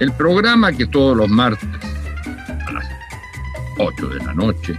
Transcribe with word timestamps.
el 0.00 0.12
programa 0.12 0.72
que 0.72 0.86
todos 0.86 1.16
los 1.16 1.28
martes 1.28 1.68
a 2.66 2.72
las 2.72 2.86
8 3.78 4.06
de 4.08 4.24
la 4.24 4.34
noche 4.34 4.78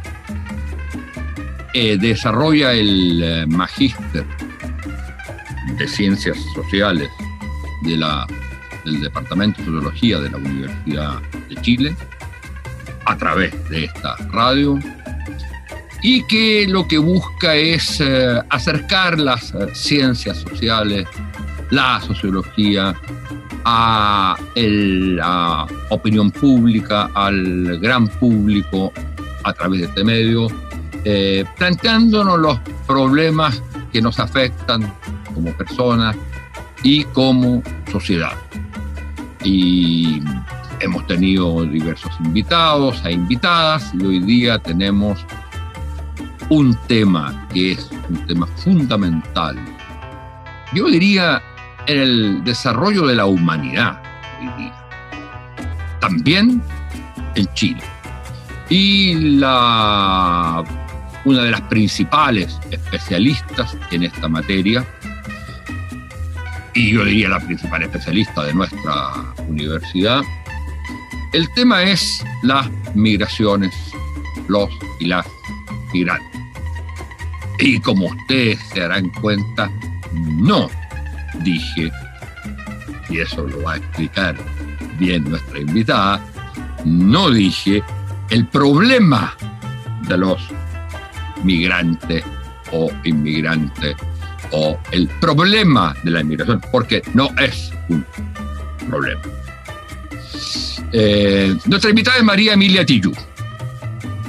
eh, 1.73 1.97
desarrolla 1.97 2.73
el 2.73 3.21
eh, 3.21 3.45
magíster 3.47 4.25
de 5.77 5.87
Ciencias 5.87 6.37
Sociales 6.55 7.09
del 7.83 9.01
Departamento 9.01 9.59
de 9.59 9.65
Sociología 9.65 10.19
de 10.19 10.29
la 10.29 10.37
Universidad 10.37 11.21
de 11.47 11.55
Chile 11.61 11.95
a 13.05 13.15
través 13.17 13.69
de 13.69 13.85
esta 13.85 14.15
radio 14.31 14.79
y 16.01 16.23
que 16.23 16.65
lo 16.67 16.87
que 16.87 16.97
busca 16.97 17.55
es 17.55 17.99
eh, 17.99 18.41
acercar 18.49 19.19
las 19.19 19.53
ciencias 19.73 20.37
sociales, 20.37 21.07
la 21.71 21.99
sociología, 22.01 22.95
a 23.65 24.35
la 24.55 25.67
opinión 25.89 26.31
pública, 26.31 27.09
al 27.13 27.79
gran 27.79 28.07
público 28.07 28.91
a 29.43 29.53
través 29.53 29.81
de 29.81 29.87
este 29.87 30.03
medio, 30.03 30.47
eh, 31.05 31.45
planteándonos 31.57 32.39
los 32.39 32.59
problemas 32.87 33.61
que 33.91 34.01
nos 34.01 34.19
afectan 34.19 34.93
como 35.33 35.51
personas 35.53 36.15
y 36.83 37.03
como 37.05 37.63
sociedad. 37.91 38.33
Y 39.43 40.21
hemos 40.81 41.05
tenido 41.07 41.63
diversos 41.65 42.11
invitados 42.23 43.01
e 43.05 43.11
invitadas 43.13 43.91
y 43.99 44.05
hoy 44.05 44.19
día 44.19 44.59
tenemos 44.59 45.25
un 46.49 46.75
tema 46.87 47.47
que 47.53 47.73
es 47.73 47.89
un 48.09 48.25
tema 48.25 48.47
fundamental, 48.47 49.55
yo 50.73 50.87
diría 50.87 51.41
en 51.89 51.99
el 51.99 52.43
desarrollo 52.43 53.07
de 53.07 53.15
la 53.15 53.25
humanidad 53.25 53.99
hoy 54.39 54.63
día, 54.63 54.87
también 55.99 56.61
en 57.33 57.53
Chile. 57.55 57.81
Y 58.69 59.15
la, 59.39 60.63
una 61.25 61.43
de 61.43 61.49
las 61.49 61.61
principales 61.61 62.59
especialistas 62.69 63.75
en 63.89 64.03
esta 64.03 64.27
materia, 64.27 64.85
y 66.75 66.91
yo 66.91 67.03
diría 67.03 67.29
la 67.29 67.39
principal 67.39 67.81
especialista 67.81 68.43
de 68.43 68.53
nuestra 68.53 69.11
universidad, 69.47 70.21
el 71.33 71.51
tema 71.55 71.81
es 71.81 72.23
las 72.43 72.69
migraciones, 72.93 73.73
los 74.47 74.69
y 74.99 75.05
las 75.05 75.25
migrantes. 75.91 76.39
Y 77.57 77.79
como 77.79 78.05
ustedes 78.05 78.59
se 78.71 78.81
darán 78.81 79.09
cuenta, 79.09 79.71
no 80.13 80.69
dije, 81.43 81.91
y 83.09 83.19
eso 83.19 83.45
lo 83.47 83.63
va 83.63 83.73
a 83.73 83.77
explicar 83.77 84.35
bien 84.99 85.29
nuestra 85.29 85.59
invitada, 85.59 86.21
no 86.85 87.29
dije 87.29 87.83
el 88.29 88.45
problema 88.47 89.35
de 90.07 90.17
los 90.17 90.41
migrantes 91.43 92.23
o 92.71 92.91
inmigrantes 93.03 93.95
o 94.51 94.79
el 94.91 95.07
problema 95.19 95.95
de 96.03 96.11
la 96.11 96.21
inmigración, 96.21 96.61
porque 96.71 97.01
no 97.13 97.29
es 97.39 97.71
un 97.89 98.05
problema. 98.89 99.21
Eh, 100.91 101.55
nuestra 101.65 101.89
invitada 101.91 102.17
es 102.17 102.23
María 102.23 102.53
Emilia 102.53 102.85
Tillú. 102.85 103.13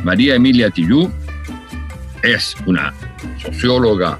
María 0.04 0.34
Emilia 0.34 0.70
Tillú 0.70 1.10
es 2.22 2.54
una 2.66 2.92
socióloga 3.42 4.18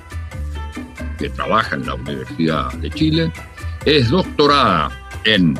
que 1.21 1.29
trabaja 1.29 1.77
en 1.77 1.87
la 1.87 1.95
Universidad 1.95 2.73
de 2.73 2.91
Chile, 2.91 3.33
es 3.85 4.09
doctorada 4.09 4.91
en 5.25 5.59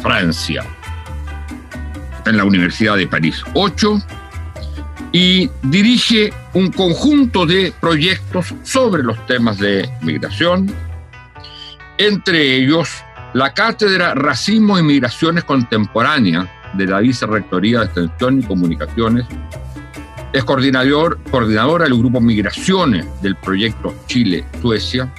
Francia, 0.00 0.64
en 2.24 2.36
la 2.36 2.44
Universidad 2.44 2.96
de 2.96 3.06
París. 3.06 3.44
8, 3.52 3.98
y 5.12 5.50
dirige 5.62 6.32
un 6.54 6.72
conjunto 6.72 7.44
de 7.44 7.72
proyectos 7.78 8.54
sobre 8.62 9.02
los 9.02 9.24
temas 9.26 9.58
de 9.58 9.88
migración, 10.00 10.74
entre 11.98 12.56
ellos 12.56 12.88
la 13.34 13.52
Cátedra 13.52 14.14
Racismo 14.14 14.78
y 14.78 14.82
Migraciones 14.82 15.44
Contemporáneas 15.44 16.48
de 16.72 16.86
la 16.86 17.00
Vicerrectoría 17.00 17.80
de 17.80 17.84
Extensión 17.86 18.40
y 18.40 18.44
Comunicaciones 18.44 19.26
es 20.36 20.44
coordinador, 20.44 21.18
coordinadora 21.30 21.84
del 21.84 21.96
grupo 21.96 22.20
Migraciones 22.20 23.06
del 23.22 23.36
proyecto 23.36 23.94
Chile-Suecia. 24.06 25.10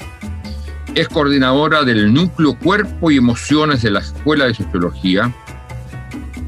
Es 0.94 1.10
coordinadora 1.10 1.84
del 1.84 2.14
núcleo 2.14 2.54
Cuerpo 2.60 3.10
y 3.10 3.18
Emociones 3.18 3.82
de 3.82 3.90
la 3.90 4.02
Escuela 4.02 4.46
de 4.46 4.54
Sociología. 4.54 5.34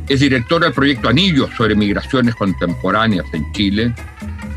Es 0.07 0.19
directora 0.19 0.65
del 0.65 0.75
proyecto 0.75 1.09
Anillos 1.09 1.49
sobre 1.57 1.73
migraciones 1.73 2.35
contemporáneas 2.35 3.25
en 3.33 3.51
Chile, 3.53 3.95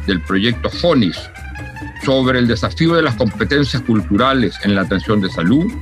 del 0.06 0.20
proyecto 0.20 0.68
FONIS 0.68 1.16
sobre 2.04 2.38
el 2.38 2.46
desafío 2.46 2.94
de 2.94 3.02
las 3.02 3.14
competencias 3.14 3.80
culturales 3.80 4.58
en 4.62 4.74
la 4.74 4.82
atención 4.82 5.22
de 5.22 5.30
salud, 5.30 5.72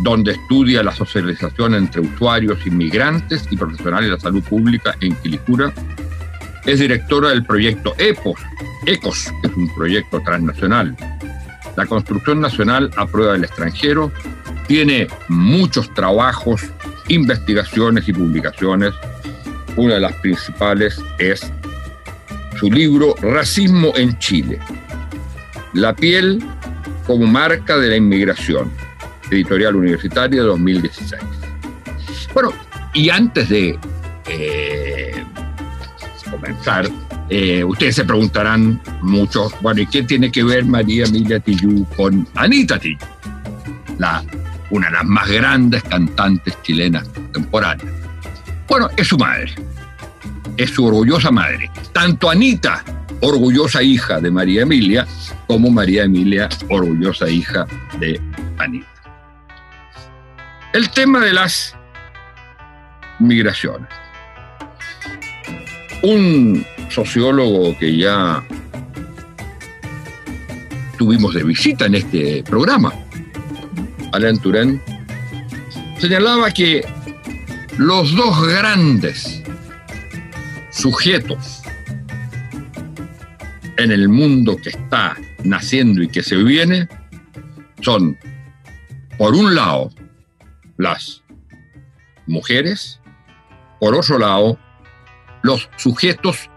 donde 0.00 0.32
estudia 0.32 0.82
la 0.82 0.92
socialización 0.92 1.74
entre 1.74 2.00
usuarios 2.00 2.66
inmigrantes 2.66 3.46
y 3.48 3.56
profesionales 3.56 4.10
de 4.10 4.16
la 4.16 4.20
salud 4.20 4.42
pública 4.42 4.96
en 5.00 5.14
Quilicura 5.16 5.72
es 6.64 6.80
directora 6.80 7.30
del 7.30 7.44
proyecto 7.44 7.94
EPOS, 7.98 8.40
ECOS, 8.86 9.32
que 9.40 9.48
es 9.48 9.56
un 9.56 9.74
proyecto 9.74 10.20
transnacional. 10.20 10.96
La 11.76 11.86
construcción 11.86 12.40
nacional 12.40 12.90
a 12.96 13.06
prueba 13.06 13.32
del 13.32 13.44
extranjero 13.44 14.12
tiene 14.66 15.08
muchos 15.28 15.92
trabajos, 15.94 16.62
investigaciones 17.08 18.08
y 18.08 18.12
publicaciones. 18.12 18.94
Una 19.76 19.94
de 19.94 20.00
las 20.00 20.12
principales 20.14 21.00
es 21.18 21.50
su 22.58 22.70
libro 22.70 23.14
Racismo 23.22 23.92
en 23.96 24.18
Chile. 24.18 24.58
La 25.72 25.94
piel 25.94 26.44
como 27.06 27.26
marca 27.26 27.78
de 27.78 27.88
la 27.88 27.96
inmigración, 27.96 28.70
editorial 29.30 29.76
universitaria 29.76 30.42
de 30.42 30.46
2016. 30.46 31.20
Bueno, 32.34 32.52
y 32.94 33.10
antes 33.10 33.48
de 33.48 33.78
eh, 34.28 34.71
eh, 37.28 37.64
ustedes 37.64 37.96
se 37.96 38.04
preguntarán 38.04 38.80
mucho, 39.00 39.50
bueno, 39.60 39.80
¿y 39.80 39.86
qué 39.86 40.02
tiene 40.02 40.30
que 40.30 40.44
ver 40.44 40.64
María 40.64 41.04
Emilia 41.04 41.40
Tillú 41.40 41.86
con 41.96 42.26
Anita 42.34 42.78
Tillú? 42.78 42.98
La, 43.98 44.22
una 44.70 44.88
de 44.88 44.92
las 44.92 45.04
más 45.04 45.28
grandes 45.28 45.82
cantantes 45.84 46.56
chilenas 46.62 47.08
contemporáneas. 47.08 47.88
Bueno, 48.68 48.88
es 48.96 49.08
su 49.08 49.18
madre, 49.18 49.52
es 50.56 50.70
su 50.70 50.84
orgullosa 50.84 51.30
madre. 51.30 51.70
Tanto 51.92 52.30
Anita, 52.30 52.84
orgullosa 53.20 53.82
hija 53.82 54.20
de 54.20 54.30
María 54.30 54.62
Emilia, 54.62 55.06
como 55.46 55.70
María 55.70 56.04
Emilia, 56.04 56.48
orgullosa 56.68 57.28
hija 57.28 57.66
de 57.98 58.20
Anita. 58.58 58.86
El 60.72 60.90
tema 60.90 61.20
de 61.20 61.32
las 61.34 61.76
migraciones 63.18 64.01
un 66.02 66.64
sociólogo 66.90 67.76
que 67.78 67.96
ya 67.96 68.44
tuvimos 70.98 71.34
de 71.34 71.44
visita 71.44 71.86
en 71.86 71.94
este 71.96 72.42
programa, 72.44 72.92
Alain 74.12 74.38
Turén, 74.38 74.80
señalaba 75.98 76.50
que 76.50 76.84
los 77.78 78.14
dos 78.14 78.46
grandes 78.46 79.42
sujetos 80.70 81.62
en 83.78 83.90
el 83.90 84.08
mundo 84.08 84.56
que 84.56 84.70
está 84.70 85.16
naciendo 85.44 86.02
y 86.02 86.08
que 86.08 86.22
se 86.22 86.36
viene 86.36 86.88
son, 87.80 88.18
por 89.18 89.34
un 89.34 89.54
lado, 89.54 89.90
las 90.76 91.22
mujeres, 92.26 93.00
por 93.80 93.94
otro 93.94 94.18
lado, 94.18 94.58
los 95.42 95.68
sujetos 95.76 96.50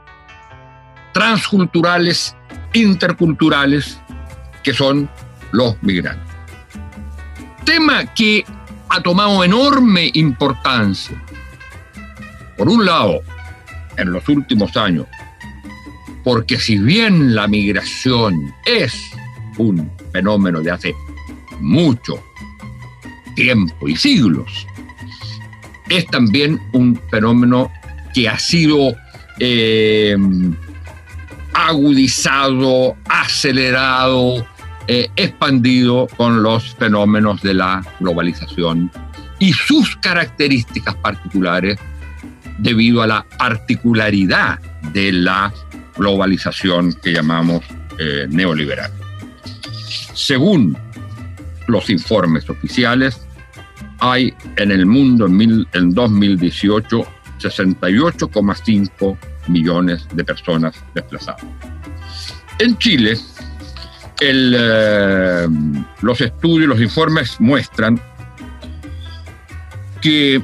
transculturales, 1.13 2.35
interculturales, 2.73 3.99
que 4.63 4.73
son 4.73 5.09
los 5.51 5.81
migrantes. 5.81 6.35
Tema 7.63 8.05
que 8.13 8.45
ha 8.89 9.01
tomado 9.01 9.43
enorme 9.43 10.11
importancia. 10.13 11.21
Por 12.57 12.69
un 12.69 12.85
lado, 12.85 13.21
en 13.97 14.11
los 14.11 14.27
últimos 14.29 14.75
años, 14.77 15.07
porque 16.23 16.57
si 16.57 16.77
bien 16.77 17.35
la 17.35 17.47
migración 17.47 18.53
es 18.65 18.93
un 19.57 19.91
fenómeno 20.11 20.61
de 20.61 20.71
hace 20.71 20.95
mucho 21.59 22.21
tiempo 23.35 23.87
y 23.87 23.95
siglos, 23.95 24.67
es 25.89 26.05
también 26.07 26.59
un 26.73 26.99
fenómeno 27.09 27.71
que 28.15 28.29
ha 28.29 28.39
sido 28.39 28.95
eh, 29.39 30.15
agudizado, 31.53 32.95
acelerado, 33.09 34.47
eh, 34.87 35.09
expandido 35.17 36.07
con 36.15 36.41
los 36.41 36.75
fenómenos 36.75 37.41
de 37.41 37.55
la 37.55 37.85
globalización 37.99 38.89
y 39.37 39.51
sus 39.51 39.97
características 39.97 40.95
particulares 40.95 41.77
debido 42.57 43.01
a 43.01 43.07
la 43.07 43.25
particularidad 43.37 44.59
de 44.93 45.11
la 45.11 45.53
globalización 45.97 46.93
que 47.03 47.11
llamamos 47.11 47.65
eh, 47.99 48.27
neoliberal. 48.29 48.91
Según 50.13 50.77
los 51.67 51.89
informes 51.89 52.49
oficiales, 52.49 53.19
hay 53.99 54.33
en 54.55 54.71
el 54.71 54.85
mundo 54.85 55.25
en, 55.25 55.67
en 55.73 55.93
2018 55.93 57.14
68,5 57.49 59.17
millones 59.47 60.07
de 60.13 60.23
personas 60.23 60.75
desplazadas. 60.93 61.43
En 62.59 62.77
Chile, 62.77 63.17
eh, 64.21 65.47
los 66.01 66.21
estudios, 66.21 66.69
los 66.69 66.79
informes 66.79 67.35
muestran 67.39 67.99
que 70.01 70.41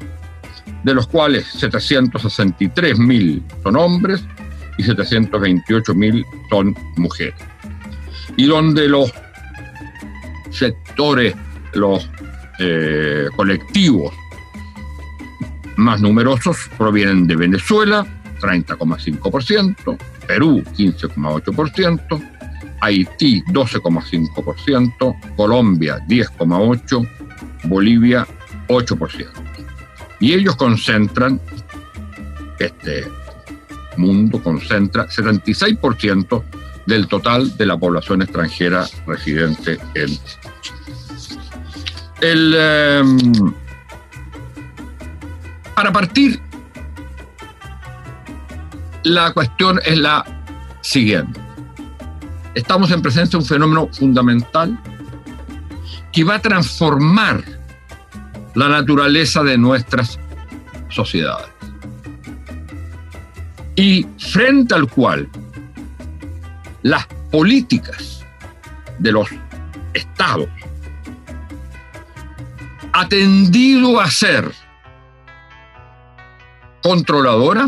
de 0.84 0.94
los 0.94 1.08
cuales 1.08 1.46
763.000 1.62 3.44
son 3.64 3.76
hombres 3.76 4.24
y 4.78 4.84
728.000 4.84 6.26
son 6.50 6.76
mujeres. 6.98 7.36
Y 8.38 8.46
donde 8.46 8.88
los 8.88 9.14
sectores, 10.52 11.36
los 11.74 12.10
eh, 12.60 13.28
colectivos 13.36 14.14
más 15.78 16.02
numerosos 16.02 16.70
provienen 16.78 17.28
de 17.28 17.36
Venezuela, 17.36 18.06
30,5%, 18.40 19.98
Perú, 20.28 20.64
15,8%, 20.78 22.35
Haití, 22.86 23.44
12,5%, 23.46 25.36
Colombia, 25.36 26.00
10,8%, 26.08 27.10
Bolivia, 27.66 28.28
8%. 28.68 29.28
Y 30.20 30.34
ellos 30.34 30.56
concentran, 30.56 31.42
este 32.60 33.06
mundo 33.98 34.42
concentra 34.42 35.08
76% 35.08 36.44
del 36.86 37.08
total 37.08 37.58
de 37.58 37.66
la 37.66 37.78
población 37.78 38.22
extranjera 38.22 38.86
residente 39.08 39.80
en 39.96 40.20
el, 42.22 42.56
em, 42.58 43.54
para 45.76 45.92
partir, 45.92 46.40
la 49.04 49.34
cuestión 49.34 49.80
es 49.86 49.98
la 49.98 50.26
siguiente. 50.82 51.45
Estamos 52.56 52.90
en 52.92 53.02
presencia 53.02 53.38
de 53.38 53.44
un 53.44 53.48
fenómeno 53.48 53.90
fundamental 53.92 54.80
que 56.14 56.24
va 56.24 56.36
a 56.36 56.42
transformar 56.42 57.44
la 58.56 58.70
naturaleza 58.70 59.44
de 59.44 59.58
nuestras 59.58 60.18
sociedades. 60.88 61.50
Y 63.76 64.08
frente 64.18 64.74
al 64.74 64.88
cual 64.88 65.28
las 66.82 67.06
políticas 67.30 68.24
de 69.00 69.12
los 69.12 69.28
estados 69.94 70.48
ha 72.94 73.10
tendido 73.10 74.00
a 74.00 74.10
ser 74.10 74.50
controladora, 76.82 77.66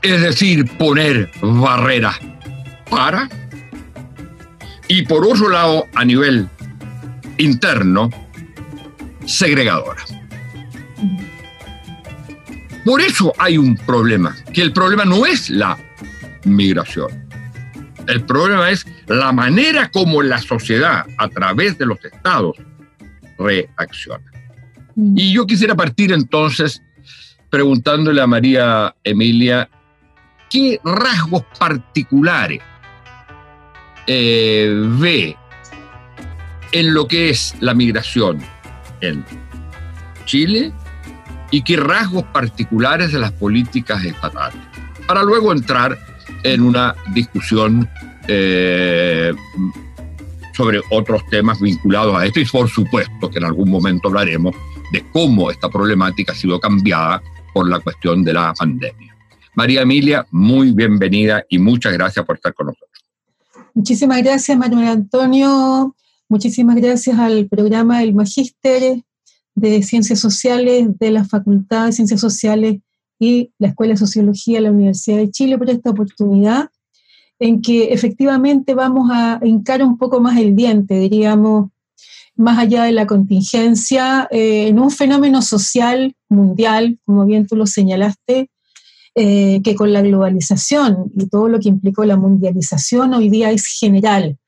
es 0.00 0.22
decir, 0.22 0.78
poner 0.78 1.30
barreras 1.42 2.18
para, 2.90 3.28
y 4.88 5.02
por 5.02 5.24
otro 5.24 5.48
lado, 5.48 5.86
a 5.94 6.04
nivel 6.04 6.48
interno, 7.36 8.10
segregadora. 9.26 10.02
Por 12.84 13.00
eso 13.00 13.32
hay 13.38 13.58
un 13.58 13.76
problema, 13.76 14.34
que 14.52 14.62
el 14.62 14.72
problema 14.72 15.04
no 15.04 15.26
es 15.26 15.50
la 15.50 15.78
migración. 16.44 17.28
El 18.06 18.24
problema 18.24 18.70
es 18.70 18.86
la 19.06 19.32
manera 19.32 19.90
como 19.90 20.22
la 20.22 20.38
sociedad, 20.38 21.04
a 21.18 21.28
través 21.28 21.76
de 21.76 21.84
los 21.84 22.02
estados, 22.02 22.56
reacciona. 23.38 24.24
Mm. 24.94 25.18
Y 25.18 25.34
yo 25.34 25.46
quisiera 25.46 25.74
partir 25.74 26.12
entonces 26.12 26.82
preguntándole 27.50 28.20
a 28.20 28.26
María 28.26 28.94
Emilia 29.04 29.68
qué 30.50 30.80
rasgos 30.82 31.44
particulares 31.58 32.62
eh, 34.10 34.72
ve 34.98 35.36
en 36.72 36.94
lo 36.94 37.06
que 37.06 37.28
es 37.28 37.54
la 37.60 37.74
migración 37.74 38.38
en 39.02 39.22
Chile 40.24 40.72
y 41.50 41.62
qué 41.62 41.76
rasgos 41.76 42.24
particulares 42.24 43.12
de 43.12 43.18
las 43.18 43.32
políticas 43.32 44.02
estatales, 44.04 44.60
para 45.06 45.22
luego 45.22 45.52
entrar 45.52 45.98
en 46.42 46.62
una 46.62 46.94
discusión 47.12 47.88
eh, 48.28 49.32
sobre 50.54 50.80
otros 50.90 51.22
temas 51.30 51.60
vinculados 51.60 52.16
a 52.16 52.24
esto 52.24 52.40
y 52.40 52.46
por 52.46 52.68
supuesto 52.68 53.30
que 53.30 53.38
en 53.38 53.44
algún 53.44 53.70
momento 53.70 54.08
hablaremos 54.08 54.56
de 54.90 55.04
cómo 55.12 55.50
esta 55.50 55.68
problemática 55.68 56.32
ha 56.32 56.34
sido 56.34 56.58
cambiada 56.58 57.22
por 57.52 57.68
la 57.68 57.78
cuestión 57.80 58.24
de 58.24 58.32
la 58.32 58.54
pandemia. 58.54 59.14
María 59.54 59.82
Emilia, 59.82 60.26
muy 60.30 60.72
bienvenida 60.72 61.44
y 61.48 61.58
muchas 61.58 61.92
gracias 61.92 62.24
por 62.24 62.36
estar 62.36 62.54
con 62.54 62.68
nosotros. 62.68 62.87
Muchísimas 63.78 64.20
gracias, 64.24 64.58
Manuel 64.58 64.88
Antonio. 64.88 65.94
Muchísimas 66.28 66.74
gracias 66.74 67.16
al 67.16 67.46
programa 67.46 68.02
El 68.02 68.12
Magíster 68.12 69.04
de 69.54 69.82
Ciencias 69.84 70.18
Sociales 70.18 70.88
de 70.98 71.12
la 71.12 71.24
Facultad 71.24 71.86
de 71.86 71.92
Ciencias 71.92 72.20
Sociales 72.20 72.80
y 73.20 73.52
la 73.56 73.68
Escuela 73.68 73.92
de 73.92 73.98
Sociología 73.98 74.58
de 74.58 74.62
la 74.62 74.72
Universidad 74.72 75.18
de 75.18 75.30
Chile 75.30 75.56
por 75.58 75.70
esta 75.70 75.90
oportunidad 75.90 76.70
en 77.38 77.62
que 77.62 77.92
efectivamente 77.92 78.74
vamos 78.74 79.10
a 79.12 79.38
hincar 79.44 79.84
un 79.84 79.96
poco 79.96 80.20
más 80.20 80.36
el 80.38 80.56
diente, 80.56 80.98
diríamos, 80.98 81.70
más 82.34 82.58
allá 82.58 82.82
de 82.82 82.90
la 82.90 83.06
contingencia, 83.06 84.26
eh, 84.32 84.66
en 84.66 84.80
un 84.80 84.90
fenómeno 84.90 85.40
social 85.40 86.16
mundial, 86.28 86.98
como 87.04 87.24
bien 87.26 87.46
tú 87.46 87.54
lo 87.54 87.68
señalaste, 87.68 88.50
eh, 89.20 89.60
que 89.64 89.74
con 89.74 89.92
la 89.92 90.00
globalización 90.00 91.10
y 91.16 91.26
todo 91.26 91.48
lo 91.48 91.58
que 91.58 91.68
implicó 91.68 92.04
la 92.04 92.16
mundialización 92.16 93.14
hoy 93.14 93.28
día 93.30 93.50
es 93.50 93.66
general 93.66 94.38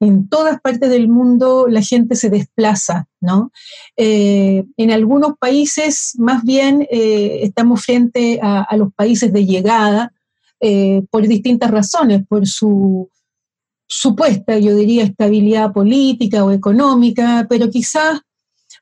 en 0.00 0.26
todas 0.30 0.58
partes 0.62 0.88
del 0.88 1.08
mundo 1.08 1.66
la 1.68 1.82
gente 1.82 2.16
se 2.16 2.30
desplaza, 2.30 3.08
¿no? 3.20 3.52
Eh, 3.96 4.64
en 4.78 4.90
algunos 4.90 5.36
países 5.38 6.14
más 6.16 6.44
bien 6.44 6.86
eh, 6.90 7.40
estamos 7.42 7.84
frente 7.84 8.40
a, 8.42 8.74
los 8.76 8.92
países 8.94 9.30
de 9.34 9.44
llegada 9.44 10.12
por 11.10 11.28
distintas 11.28 11.70
razones, 11.70 12.22
por 12.26 12.46
su 12.46 13.10
supuesta, 13.86 14.58
yo 14.58 14.74
diría, 14.74 15.04
estabilidad 15.04 15.74
política 15.74 16.42
o 16.42 16.50
económica, 16.52 17.46
pero 17.50 17.68
quizás 17.68 18.20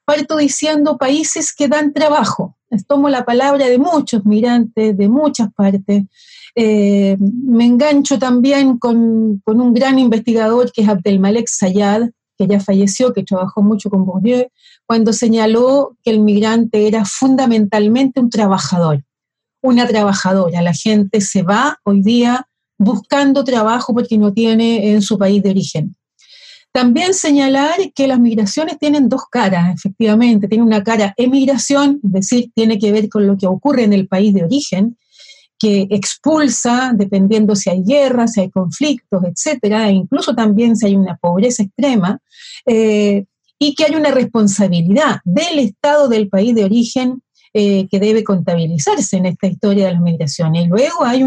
parto 0.04 0.36
diciendo 0.36 0.96
países 0.96 1.52
que 1.52 1.66
dan 1.66 1.92
trabajo. 1.92 2.56
Tomo 2.86 3.08
la 3.08 3.24
palabra 3.24 3.66
de 3.66 3.78
muchos 3.78 4.24
migrantes 4.24 4.96
de 4.96 5.08
muchas 5.08 5.52
partes 5.52 6.04
eh, 6.56 7.16
me 7.18 7.64
engancho 7.64 8.18
también 8.18 8.78
con, 8.78 9.42
un 9.44 9.74
gran 9.74 9.98
investigador 9.98 10.70
que 10.72 10.82
es 10.82 10.88
Abdelmalek 10.88 11.48
Sayad, 11.48 12.10
que 12.38 12.46
ya 12.46 12.60
falleció, 12.60 13.12
que 13.12 13.24
trabajó 13.24 13.62
mucho 13.62 13.90
con 13.90 14.04
Bourdieu, 14.04 14.48
cuando 14.86 15.12
señaló 15.12 15.96
que 16.02 16.10
el 16.10 16.20
migrante 16.20 16.86
era 16.86 17.04
fundamentalmente 17.04 18.20
un 18.20 18.30
trabajador, 18.30 19.04
una 19.62 19.86
trabajadora. 19.86 20.62
La 20.62 20.72
gente 20.72 21.20
se 21.20 21.42
va 21.42 21.78
hoy 21.84 22.02
día 22.02 22.46
buscando 22.78 23.44
trabajo 23.44 23.94
porque 23.94 24.18
no 24.18 24.32
tiene 24.32 24.92
en 24.92 25.02
su 25.02 25.18
país 25.18 25.42
de 25.42 25.50
origen. 25.50 25.96
También 26.74 27.14
señalar 27.14 27.76
que 27.94 28.08
las 28.08 28.18
migraciones 28.18 28.80
tienen 28.80 29.08
dos 29.08 29.28
caras, 29.30 29.72
efectivamente. 29.72 30.48
Tiene 30.48 30.64
una 30.64 30.82
cara 30.82 31.14
emigración, 31.16 32.00
es 32.02 32.12
decir, 32.12 32.50
tiene 32.52 32.80
que 32.80 32.90
ver 32.90 33.08
con 33.08 33.28
lo 33.28 33.38
que 33.38 33.46
ocurre 33.46 33.84
en 33.84 33.92
el 33.92 34.08
país 34.08 34.34
de 34.34 34.42
origen, 34.42 34.98
que 35.56 35.86
expulsa, 35.88 36.90
dependiendo 36.92 37.54
si 37.54 37.70
hay 37.70 37.84
guerra, 37.84 38.26
si 38.26 38.40
hay 38.40 38.50
conflictos, 38.50 39.22
etcétera, 39.22 39.88
e 39.88 39.92
incluso 39.92 40.34
también 40.34 40.76
si 40.76 40.86
hay 40.86 40.96
una 40.96 41.16
pobreza 41.16 41.62
extrema, 41.62 42.18
eh, 42.66 43.24
y 43.56 43.76
que 43.76 43.84
hay 43.84 43.94
una 43.94 44.10
responsabilidad 44.10 45.20
del 45.24 45.60
Estado 45.60 46.08
del 46.08 46.28
país 46.28 46.56
de 46.56 46.64
origen 46.64 47.22
eh, 47.52 47.86
que 47.88 48.00
debe 48.00 48.24
contabilizarse 48.24 49.16
en 49.16 49.26
esta 49.26 49.46
historia 49.46 49.86
de 49.86 49.92
las 49.92 50.02
migraciones. 50.02 50.64
Y 50.64 50.68
luego 50.68 51.04
hay 51.04 51.24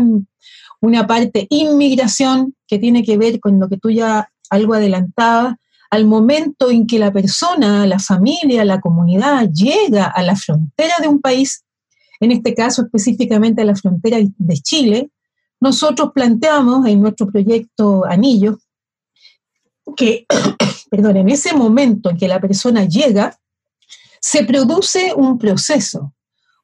una 0.82 1.08
parte 1.08 1.48
inmigración 1.50 2.54
que 2.68 2.80
tiene 2.80 3.02
que 3.02 3.18
ver 3.18 3.40
con 3.40 3.62
lo 3.62 3.70
que 3.70 3.78
tú 3.78 3.90
ya 3.90 4.30
algo 4.50 4.74
adelantabas, 4.74 5.56
al 5.90 6.06
momento 6.06 6.70
en 6.70 6.86
que 6.86 7.00
la 7.00 7.12
persona, 7.12 7.86
la 7.86 8.00
familia, 8.00 8.66
la 8.66 8.82
comunidad 8.82 9.50
llega 9.50 10.06
a 10.06 10.22
la 10.22 10.36
frontera 10.36 10.94
de 11.02 11.08
un 11.08 11.22
país, 11.22 11.64
en 12.20 12.32
este 12.32 12.54
caso 12.54 12.84
específicamente 12.84 13.62
a 13.62 13.66
la 13.66 13.76
frontera 13.76 14.18
de 14.20 14.58
Chile, 14.58 15.10
nosotros 15.60 16.12
planteamos 16.14 16.86
en 16.88 17.02
nuestro 17.02 17.28
proyecto 17.28 18.06
Anillo 18.06 18.60
que, 19.96 20.26
perdón, 20.92 21.18
en 21.18 21.30
ese 21.30 21.54
momento 21.54 22.10
en 22.10 22.18
que 22.18 22.28
la 22.28 22.42
persona 22.42 22.86
llega, 22.86 23.38
se 24.20 24.44
produce 24.44 25.14
un 25.16 25.38
proceso 25.38 26.14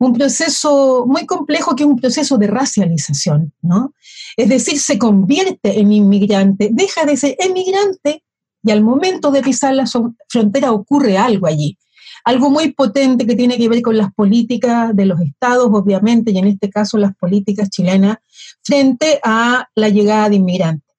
un 0.05 0.13
proceso 0.13 1.05
muy 1.07 1.25
complejo 1.25 1.75
que 1.75 1.83
es 1.83 1.89
un 1.89 2.00
proceso 2.00 2.38
de 2.38 2.48
racialización, 2.48 3.53
¿no? 3.62 3.93
Es 4.38 4.50
decir, 4.50 4.79
se 4.79 4.98
convierte 4.98 5.79
en 5.79 5.91
inmigrante, 5.91 6.69
deja 6.72 7.05
de 7.05 7.17
ser 7.17 7.36
emigrante 7.39 8.24
y 8.63 8.72
al 8.72 8.81
momento 8.81 9.31
de 9.31 9.41
pisar 9.41 9.75
la 9.75 9.86
frontera 10.29 10.72
ocurre 10.72 11.17
algo 11.17 11.48
allí. 11.48 11.77
Algo 12.25 12.50
muy 12.50 12.72
potente 12.72 13.27
que 13.27 13.36
tiene 13.36 13.57
que 13.57 13.67
ver 13.67 13.81
con 13.81 13.98
las 13.98 14.13
políticas 14.13 14.95
de 14.95 15.05
los 15.05 15.19
estados, 15.19 15.67
obviamente, 15.72 16.31
y 16.31 16.38
en 16.38 16.48
este 16.48 16.69
caso 16.69 16.98
las 16.98 17.13
políticas 17.15 17.69
chilenas, 17.69 18.17
frente 18.63 19.19
a 19.24 19.67
la 19.75 19.89
llegada 19.89 20.29
de 20.29 20.38
inmigrantes. 20.38 20.93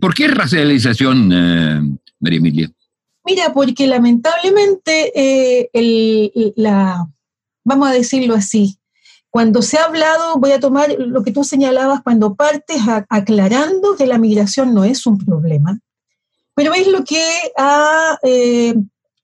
¿Por, 0.00 0.14
qué, 0.14 0.28
racialización, 0.28 1.30
eh, 1.32 1.80
María 2.18 2.38
Emilia? 2.38 2.70
Mira, 3.24 3.52
porque 3.52 3.86
lamentablemente 3.86 5.12
eh, 5.14 6.52
la, 6.56 7.06
vamos 7.64 7.88
a 7.88 7.92
decirlo 7.92 8.34
así. 8.34 8.78
Cuando 9.30 9.62
se 9.62 9.78
ha 9.78 9.84
hablado, 9.84 10.36
voy 10.36 10.52
a 10.52 10.60
tomar 10.60 10.94
lo 10.98 11.22
que 11.22 11.32
tú 11.32 11.42
señalabas, 11.42 12.02
cuando 12.02 12.34
partes 12.34 12.82
aclarando 13.08 13.96
que 13.96 14.06
la 14.06 14.18
migración 14.18 14.74
no 14.74 14.84
es 14.84 15.06
un 15.06 15.16
problema, 15.16 15.80
pero 16.54 16.74
es 16.74 16.86
lo 16.86 17.02
que 17.02 17.24
ha 17.56 18.18
eh, 18.22 18.74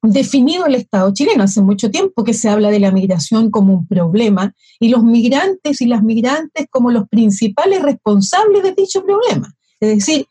definido 0.03 0.67
el 0.67 0.77
Estado 0.77 1.13
chileno. 1.13 1.45
Hace 1.45 1.61
mucho 1.61 1.91
tiempo 1.91 2.25
que 2.25 2.33
se 2.33 2.49
habla 2.49 2.71
de 2.71 2.81
la 2.81 2.91
migración 2.91 3.51
como 3.51 3.75
un 3.75 3.87
problema 3.87 4.55
y 4.81 4.89
los 4.89 5.03
migrantes 5.03 5.81
y 5.81 5.87
las 5.87 6.03
migrantes 6.03 6.67
como 6.71 6.91
los 6.91 7.09
principales 7.09 7.83
responsables 7.83 8.63
de 8.63 8.73
dicho 8.73 9.05
problema. 9.05 9.53
Es 9.81 9.97
decir, 9.97 10.27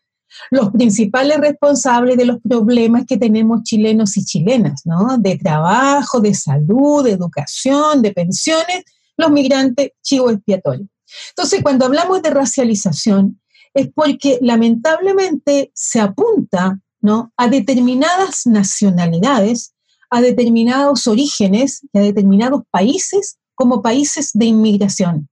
los 0.52 0.72
principales 0.72 1.38
responsables 1.38 2.18
de 2.18 2.26
los 2.26 2.38
problemas 2.42 3.06
que 3.06 3.18
tenemos 3.18 3.64
chilenos 3.64 4.18
y 4.18 4.26
chilenas, 4.26 4.82
¿no? 4.86 5.18
De 5.18 5.38
trabajo, 5.38 6.20
de 6.20 6.34
salud, 6.34 7.04
de 7.04 7.12
educación, 7.12 8.02
de 8.02 8.14
pensiones, 8.14 8.84
los 9.18 9.32
migrantes 9.32 9.92
chivo 10.02 10.30
expiatorio. 10.30 10.88
Entonces, 11.30 11.62
cuando 11.64 11.86
hablamos 11.86 12.22
de 12.22 12.30
racialización, 12.30 13.40
es 13.74 13.90
porque 13.94 14.40
lamentablemente 14.42 15.72
se 15.74 16.00
apunta 16.00 16.80
¿no? 17.02 17.32
a 17.38 17.48
determinadas 17.48 18.46
nacionalidades, 18.46 19.74
a 20.10 20.22
determinados 20.22 21.08
orígenes 21.08 21.82
y 21.94 21.98
a 21.98 22.02
determinados 22.02 22.64
países 22.72 23.38
como 23.56 23.82
países 23.82 24.32
de 24.34 24.46
inmigración 24.46 25.30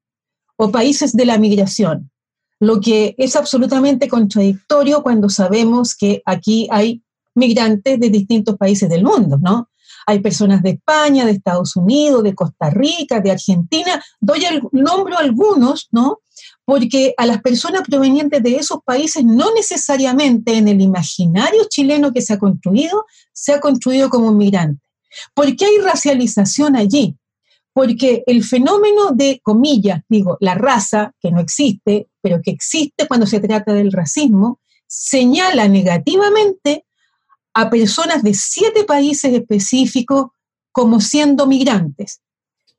o 0.58 0.72
países 0.72 1.14
de 1.14 1.26
la 1.26 1.38
migración 1.38 2.12
lo 2.60 2.80
que 2.80 3.16
es 3.18 3.36
absolutamente 3.36 4.08
contradictorio 4.08 5.04
cuando 5.04 5.30
sabemos 5.30 5.96
que 5.96 6.22
aquí 6.26 6.68
hay 6.72 7.02
migrantes 7.36 8.00
de 8.00 8.10
distintos 8.10 8.56
países 8.58 8.90
del 8.90 9.04
mundo, 9.04 9.38
¿no? 9.42 9.70
Hay 10.08 10.20
personas 10.20 10.62
de 10.62 10.72
España, 10.72 11.26
de 11.26 11.32
Estados 11.32 11.76
Unidos, 11.76 12.24
de 12.24 12.36
Costa 12.36 12.70
Rica, 12.70 13.20
de 13.20 13.32
Argentina. 13.32 14.04
Doy 14.20 14.46
el 14.46 14.62
nombre 14.72 15.16
a 15.16 15.20
algunos, 15.20 15.88
¿no? 15.92 16.20
Porque 16.64 17.14
a 17.18 17.26
las 17.26 17.42
personas 17.42 17.82
provenientes 17.82 18.42
de 18.44 18.56
esos 18.58 18.80
países 18.86 19.24
no 19.24 19.54
necesariamente 19.54 20.58
en 20.58 20.68
el 20.68 20.80
imaginario 20.80 21.64
chileno 21.70 22.14
que 22.14 22.22
se 22.22 22.34
ha 22.34 22.40
construido, 22.40 23.06
se 23.34 23.54
ha 23.54 23.60
construido 23.60 24.10
como 24.10 24.32
migrante. 24.32 24.82
¿Por 25.34 25.56
qué 25.56 25.66
hay 25.66 25.78
racialización 25.80 26.76
allí? 26.76 27.18
Porque 27.76 28.24
el 28.26 28.42
fenómeno 28.46 29.12
de, 29.12 29.42
comillas, 29.44 30.02
digo, 30.08 30.38
la 30.40 30.56
raza, 30.56 31.12
que 31.20 31.30
no 31.30 31.42
existe, 31.42 32.08
pero 32.22 32.42
que 32.42 32.52
existe 32.52 33.06
cuando 33.06 33.28
se 33.28 33.42
trata 33.42 33.74
del 33.74 33.92
racismo, 33.92 34.62
señala 34.88 35.68
negativamente 35.68 36.86
a 37.54 37.70
personas 37.70 38.24
de 38.24 38.34
siete 38.34 38.86
países 38.86 39.34
específicos 39.34 40.28
como 40.72 41.02
siendo 41.02 41.48
migrantes. 41.48 42.22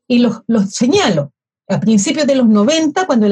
Y 0.09 0.21
los, 0.21 0.41
señalo. 0.71 1.35
A 1.69 1.79
principios 1.79 2.27
de 2.27 2.37
los 2.37 2.49
90, 2.49 3.07
cuando 3.07 3.29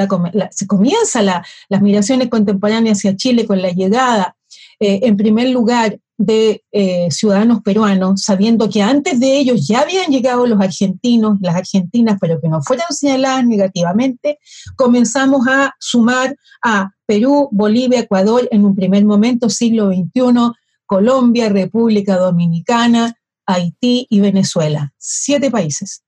se 0.51 0.67
comienza 0.67 1.23
las 1.23 1.81
migraciones 1.81 2.29
contemporáneas 2.29 2.99
hacia 2.99 3.17
Chile 3.17 3.47
con 3.47 3.63
la 3.63 3.71
llegada, 3.71 4.37
eh, 4.81 5.01
en 5.05 5.17
primer 5.17 5.49
lugar, 5.49 5.99
de 6.17 6.63
eh, 6.71 7.09
ciudadanos 7.11 7.61
peruanos, 7.63 8.23
sabiendo 8.23 8.69
que 8.69 8.83
antes 8.83 9.19
de 9.19 9.39
ellos 9.39 9.67
ya 9.67 9.81
habían 9.81 10.11
llegado 10.11 10.47
los 10.47 10.61
argentinos, 10.61 11.39
las 11.41 11.57
argentinas, 11.57 12.19
pero 12.21 12.41
que 12.41 12.49
no 12.49 12.63
fueran 12.63 12.87
señaladas 12.91 13.45
negativamente, 13.47 14.39
comenzamos 14.77 15.47
a 15.49 15.75
sumar 15.81 16.37
a 16.63 16.91
Perú, 17.07 17.49
Bolivia, 17.51 18.01
Ecuador 18.01 18.49
en 18.51 18.65
un 18.65 18.75
primer 18.75 19.05
momento, 19.05 19.51
siglo 19.51 19.89
XXI, 19.89 20.53
Colombia, 20.87 21.49
República 21.49 22.17
Dominicana, 22.17 23.15
Haití 23.47 24.07
y 24.09 24.21
Venezuela. 24.21 24.93
Siete 24.99 25.51
países. 25.51 26.03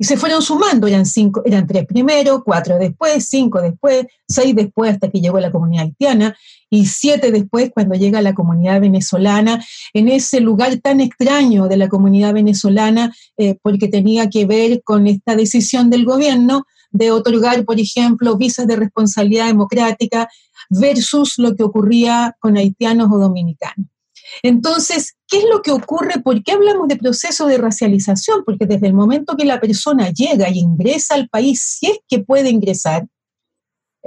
Y 0.00 0.04
se 0.04 0.16
fueron 0.16 0.40
sumando, 0.40 0.86
eran, 0.86 1.04
cinco, 1.04 1.42
eran 1.44 1.66
tres 1.66 1.84
primero, 1.84 2.42
cuatro 2.42 2.78
después, 2.78 3.28
cinco 3.28 3.60
después, 3.60 4.06
seis 4.26 4.56
después 4.56 4.92
hasta 4.92 5.10
que 5.10 5.20
llegó 5.20 5.38
la 5.40 5.52
comunidad 5.52 5.84
haitiana 5.84 6.34
y 6.70 6.86
siete 6.86 7.30
después 7.30 7.70
cuando 7.74 7.94
llega 7.96 8.22
la 8.22 8.32
comunidad 8.32 8.80
venezolana, 8.80 9.62
en 9.92 10.08
ese 10.08 10.40
lugar 10.40 10.78
tan 10.78 11.02
extraño 11.02 11.68
de 11.68 11.76
la 11.76 11.90
comunidad 11.90 12.32
venezolana, 12.32 13.14
eh, 13.36 13.58
porque 13.60 13.88
tenía 13.88 14.30
que 14.30 14.46
ver 14.46 14.82
con 14.82 15.06
esta 15.06 15.36
decisión 15.36 15.90
del 15.90 16.06
gobierno 16.06 16.64
de 16.90 17.10
otorgar, 17.10 17.66
por 17.66 17.78
ejemplo, 17.78 18.38
visas 18.38 18.66
de 18.66 18.76
responsabilidad 18.76 19.48
democrática 19.48 20.30
versus 20.70 21.34
lo 21.36 21.54
que 21.54 21.62
ocurría 21.62 22.34
con 22.40 22.56
haitianos 22.56 23.08
o 23.12 23.18
dominicanos. 23.18 23.86
Entonces, 24.42 25.16
¿qué 25.28 25.38
es 25.38 25.44
lo 25.50 25.62
que 25.62 25.70
ocurre? 25.70 26.20
¿Por 26.20 26.42
qué 26.42 26.52
hablamos 26.52 26.88
de 26.88 26.96
proceso 26.96 27.46
de 27.46 27.58
racialización? 27.58 28.44
Porque 28.44 28.66
desde 28.66 28.86
el 28.86 28.94
momento 28.94 29.36
que 29.36 29.44
la 29.44 29.60
persona 29.60 30.10
llega 30.10 30.48
y 30.48 30.58
ingresa 30.58 31.14
al 31.14 31.28
país, 31.28 31.62
si 31.62 31.86
es 31.86 31.98
que 32.08 32.20
puede 32.20 32.50
ingresar, 32.50 33.06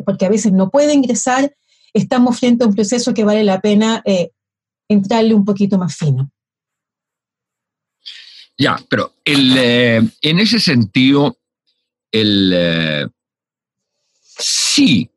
porque 0.06 0.26
a 0.26 0.30
veces 0.30 0.52
no 0.52 0.70
puede 0.70 0.94
ingresar, 0.94 1.56
estamos 1.94 2.40
frente 2.40 2.64
a 2.64 2.68
un 2.68 2.76
proceso 2.76 3.14
que 3.14 3.24
vale 3.24 3.44
la 3.44 3.62
pena 3.62 4.02
eh, 4.06 4.32
entrarle 4.88 5.34
un 5.34 5.46
poquito 5.46 5.78
más 5.78 5.96
fino. 5.96 6.32
Ya, 8.58 8.78
pero 8.90 9.14
eh, 9.26 10.02
en 10.22 10.40
ese 10.40 10.60
sentido, 10.60 11.38
el, 12.12 12.52
eh, 12.54 13.08
si 14.38 15.10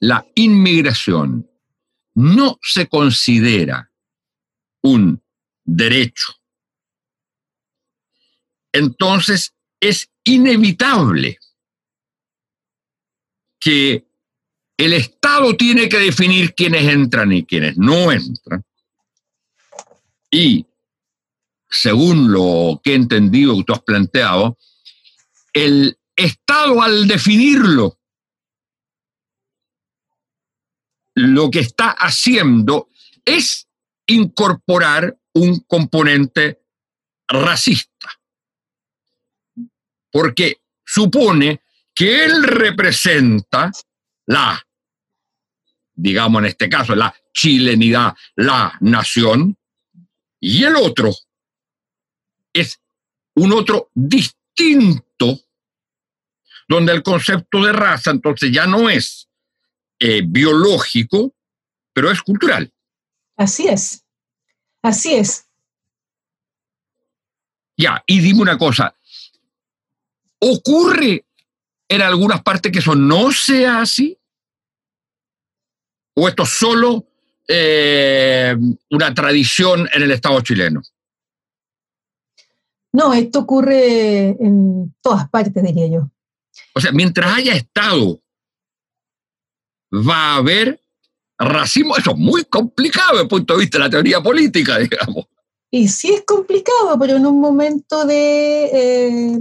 la 0.00 0.26
inmigración 0.34 1.48
no 2.14 2.58
se 2.60 2.88
considera 2.88 3.91
un 4.82 5.22
derecho. 5.64 6.34
Entonces 8.72 9.54
es 9.80 10.10
inevitable 10.24 11.38
que 13.60 14.06
el 14.76 14.92
Estado 14.94 15.56
tiene 15.56 15.88
que 15.88 15.98
definir 15.98 16.54
quiénes 16.54 16.84
entran 16.84 17.32
y 17.32 17.44
quiénes 17.44 17.76
no 17.76 18.10
entran. 18.10 18.64
Y 20.30 20.66
según 21.68 22.32
lo 22.32 22.80
que 22.82 22.92
he 22.92 22.94
entendido 22.94 23.56
que 23.56 23.64
tú 23.64 23.72
has 23.72 23.82
planteado, 23.82 24.58
el 25.52 25.98
Estado 26.16 26.82
al 26.82 27.06
definirlo, 27.06 27.98
lo 31.14 31.50
que 31.50 31.60
está 31.60 31.90
haciendo 31.90 32.88
es 33.24 33.68
incorporar 34.06 35.16
un 35.34 35.60
componente 35.60 36.62
racista, 37.28 38.10
porque 40.10 40.60
supone 40.84 41.62
que 41.94 42.24
él 42.24 42.42
representa 42.42 43.70
la 44.26 44.62
digamos 45.94 46.40
en 46.40 46.46
este 46.46 46.68
caso, 46.68 46.94
la 46.94 47.14
chilenidad, 47.32 48.14
la 48.36 48.76
nación, 48.80 49.56
y 50.40 50.64
el 50.64 50.76
otro 50.76 51.12
es 52.52 52.80
un 53.36 53.52
otro 53.52 53.90
distinto, 53.94 55.40
donde 56.68 56.92
el 56.92 57.02
concepto 57.02 57.62
de 57.62 57.72
raza 57.72 58.10
entonces 58.10 58.50
ya 58.50 58.66
no 58.66 58.90
es 58.90 59.28
eh, 59.98 60.22
biológico, 60.24 61.34
pero 61.92 62.10
es 62.10 62.20
cultural. 62.22 62.72
Así 63.42 63.66
es, 63.66 64.06
así 64.82 65.14
es. 65.14 65.48
Ya, 67.76 68.00
y 68.06 68.20
dime 68.20 68.42
una 68.42 68.56
cosa, 68.56 68.94
¿ocurre 70.38 71.26
en 71.88 72.02
algunas 72.02 72.40
partes 72.44 72.70
que 72.70 72.78
eso 72.78 72.94
no 72.94 73.32
sea 73.32 73.80
así? 73.80 74.16
¿O 76.14 76.28
esto 76.28 76.44
es 76.44 76.50
solo 76.50 77.04
eh, 77.48 78.54
una 78.90 79.12
tradición 79.12 79.88
en 79.92 80.02
el 80.02 80.12
Estado 80.12 80.40
chileno? 80.42 80.80
No, 82.92 83.12
esto 83.12 83.40
ocurre 83.40 84.36
en 84.38 84.94
todas 85.00 85.28
partes, 85.28 85.64
diría 85.64 85.88
yo. 85.88 86.10
O 86.74 86.80
sea, 86.80 86.92
mientras 86.92 87.38
haya 87.38 87.54
Estado, 87.54 88.22
va 89.92 90.34
a 90.34 90.36
haber 90.36 90.81
racismo. 91.44 91.96
Eso 91.96 92.12
es 92.12 92.18
muy 92.18 92.44
complicado 92.44 93.12
desde 93.12 93.22
el 93.22 93.28
punto 93.28 93.54
de 93.54 93.60
vista 93.60 93.78
de 93.78 93.84
la 93.84 93.90
teoría 93.90 94.20
política, 94.20 94.78
digamos. 94.78 95.26
Y 95.70 95.88
sí 95.88 96.12
es 96.12 96.22
complicado, 96.26 96.98
pero 97.00 97.16
en 97.16 97.24
un 97.24 97.40
momento 97.40 98.04
de 98.04 98.64
eh, 98.64 99.38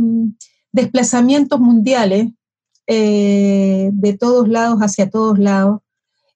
desplazamientos 0.71 1.59
mundiales, 1.59 2.27
eh, 2.87 3.89
de 3.91 4.17
todos 4.17 4.47
lados 4.47 4.79
hacia 4.79 5.09
todos 5.09 5.37
lados, 5.37 5.81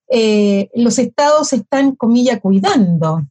eh, 0.09 0.69
los 0.75 0.99
estados 0.99 1.53
están, 1.53 1.95
comilla, 1.95 2.39
cuidando, 2.39 3.25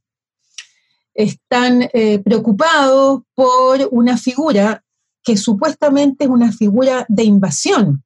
están 1.15 1.89
preocupados 2.25 3.23
por 3.35 3.87
una 3.93 4.17
figura 4.17 4.83
que 5.23 5.37
supuestamente 5.37 6.25
es 6.25 6.31
una 6.31 6.51
figura 6.51 7.07
de 7.09 7.25
invasión, 7.25 8.04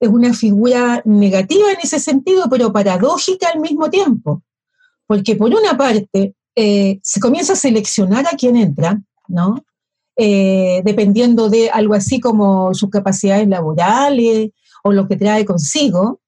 es 0.00 0.08
una 0.08 0.32
figura 0.34 1.02
negativa 1.04 1.72
en 1.72 1.78
ese 1.82 1.98
sentido, 1.98 2.48
pero 2.50 2.72
paradójica 2.72 3.48
al 3.52 3.60
mismo 3.60 3.90
tiempo, 3.90 4.42
porque 5.06 5.36
por 5.36 5.52
una 5.52 5.76
parte 5.76 6.34
eh, 6.54 6.98
se 7.02 7.20
comienza 7.20 7.54
a 7.54 7.56
seleccionar 7.56 8.26
a 8.26 8.36
quién 8.36 8.56
entra, 8.56 9.00
¿no? 9.28 9.64
dependiendo 10.20 11.48
de 11.48 11.70
algo 11.70 11.94
así 11.94 12.18
como 12.18 12.74
sus 12.74 12.90
capacidades 12.90 13.46
laborales 13.46 14.50
o 14.82 14.90
lo 14.90 15.06
que 15.06 15.14
trae 15.14 15.44
consigo, 15.44 16.20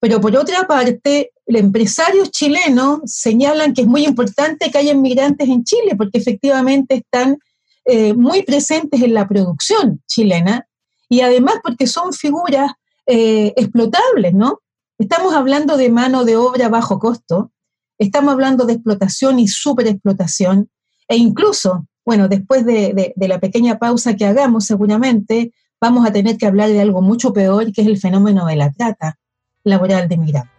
pero 0.00 0.20
por 0.20 0.36
otra 0.36 0.66
parte, 0.66 1.32
los 1.46 1.60
empresarios 1.60 2.30
chilenos 2.30 3.00
señalan 3.06 3.74
que 3.74 3.82
es 3.82 3.86
muy 3.86 4.04
importante 4.04 4.70
que 4.70 4.78
haya 4.78 4.92
inmigrantes 4.92 5.48
en 5.48 5.64
Chile, 5.64 5.96
porque 5.96 6.18
efectivamente 6.18 6.96
están 6.96 7.38
eh, 7.84 8.14
muy 8.14 8.42
presentes 8.42 9.02
en 9.02 9.14
la 9.14 9.26
producción 9.26 10.02
chilena 10.06 10.68
y 11.08 11.22
además 11.22 11.56
porque 11.62 11.86
son 11.86 12.12
figuras 12.12 12.70
eh, 13.08 13.54
explotables, 13.56 14.34
¿no? 14.34 14.60
Estamos 14.98 15.34
hablando 15.34 15.76
de 15.76 15.90
mano 15.90 16.24
de 16.24 16.36
obra 16.36 16.66
a 16.66 16.68
bajo 16.68 16.98
costo, 16.98 17.50
estamos 17.98 18.34
hablando 18.34 18.66
de 18.66 18.74
explotación 18.74 19.38
y 19.38 19.48
superexplotación, 19.48 20.68
e 21.08 21.16
incluso, 21.16 21.86
bueno, 22.04 22.28
después 22.28 22.64
de 22.66 23.14
la 23.16 23.40
pequeña 23.40 23.78
pausa 23.78 24.14
que 24.14 24.26
hagamos 24.26 24.66
seguramente, 24.66 25.52
vamos 25.80 26.06
a 26.06 26.12
tener 26.12 26.36
que 26.36 26.46
hablar 26.46 26.68
de 26.68 26.80
algo 26.80 27.02
mucho 27.02 27.32
peor, 27.32 27.72
que 27.72 27.80
es 27.82 27.86
el 27.86 27.98
fenómeno 27.98 28.46
de 28.46 28.56
la 28.56 28.72
trata 28.72 29.18
laboral 29.64 30.08
de 30.08 30.14
inmigrantes. 30.16 30.52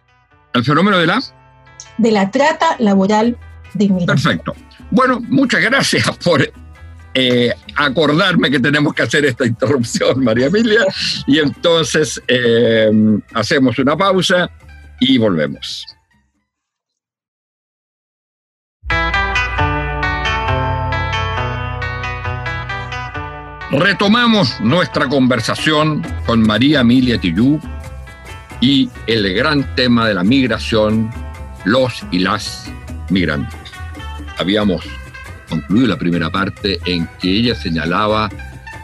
¿El 0.54 0.64
fenómeno 0.64 0.98
de 0.98 1.06
la? 1.06 1.22
De 1.98 2.10
la 2.10 2.30
trata 2.30 2.76
laboral 2.78 3.38
de 3.74 3.84
inmigrantes. 3.84 4.24
Perfecto. 4.24 4.54
Bueno, 4.90 5.20
muchas 5.28 5.60
gracias 5.60 6.10
por 6.18 6.42
eh, 7.14 7.52
acordarme 7.76 8.50
que 8.50 8.60
tenemos 8.60 8.94
que 8.94 9.02
hacer 9.02 9.24
esta 9.24 9.46
interrupción, 9.46 10.22
María 10.24 10.46
Emilia. 10.46 10.84
Y 11.26 11.38
entonces 11.38 12.20
eh, 12.28 12.90
hacemos 13.34 13.78
una 13.78 13.96
pausa 13.96 14.50
y 15.00 15.18
volvemos. 15.18 15.86
Retomamos 23.72 24.60
nuestra 24.60 25.08
conversación 25.08 26.02
con 26.26 26.42
María 26.42 26.80
Emilia 26.80 27.20
Tillú, 27.20 27.60
y 28.60 28.90
el 29.06 29.34
gran 29.34 29.74
tema 29.74 30.06
de 30.06 30.14
la 30.14 30.22
migración, 30.22 31.10
los 31.64 32.04
y 32.10 32.20
las 32.20 32.70
migrantes. 33.08 33.58
Habíamos 34.38 34.84
concluido 35.50 35.88
la 35.88 35.98
primera 35.98 36.30
parte 36.30 36.78
en 36.86 37.06
que 37.20 37.30
ella 37.30 37.54
señalaba 37.54 38.30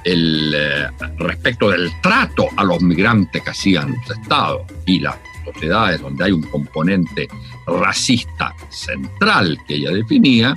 el 0.04 0.54
eh, 0.54 0.88
respecto 1.18 1.70
del 1.70 1.90
trato 2.02 2.48
a 2.56 2.64
los 2.64 2.82
migrantes 2.82 3.42
que 3.42 3.50
hacían 3.50 3.92
los 3.92 4.18
estados 4.18 4.62
y 4.84 5.00
las 5.00 5.16
sociedades 5.44 6.00
donde 6.00 6.24
hay 6.24 6.32
un 6.32 6.42
componente 6.42 7.28
racista 7.66 8.52
central 8.68 9.58
que 9.66 9.76
ella 9.76 9.90
definía, 9.92 10.56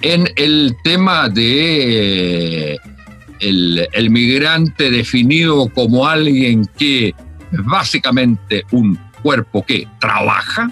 en 0.00 0.28
el 0.36 0.76
tema 0.82 1.28
de 1.28 2.78
el, 3.40 3.88
el 3.92 4.10
migrante 4.10 4.90
definido 4.90 5.68
como 5.68 6.06
alguien 6.06 6.64
que 6.76 7.08
es 7.08 7.64
básicamente 7.64 8.64
un 8.72 8.98
cuerpo 9.22 9.64
que 9.64 9.86
trabaja 10.00 10.70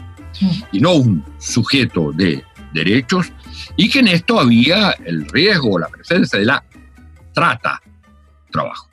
y 0.73 0.81
no 0.81 0.95
un 0.95 1.25
sujeto 1.39 2.13
de 2.13 2.43
derechos, 2.73 3.33
y 3.77 3.89
que 3.89 4.01
en 4.01 4.09
esto 4.09 4.39
había 4.39 4.93
el 5.05 5.27
riesgo, 5.29 5.79
la 5.79 5.89
presencia 5.89 6.39
de 6.39 6.47
la 6.47 6.65
trata, 7.33 7.81
trabajo. 8.51 8.89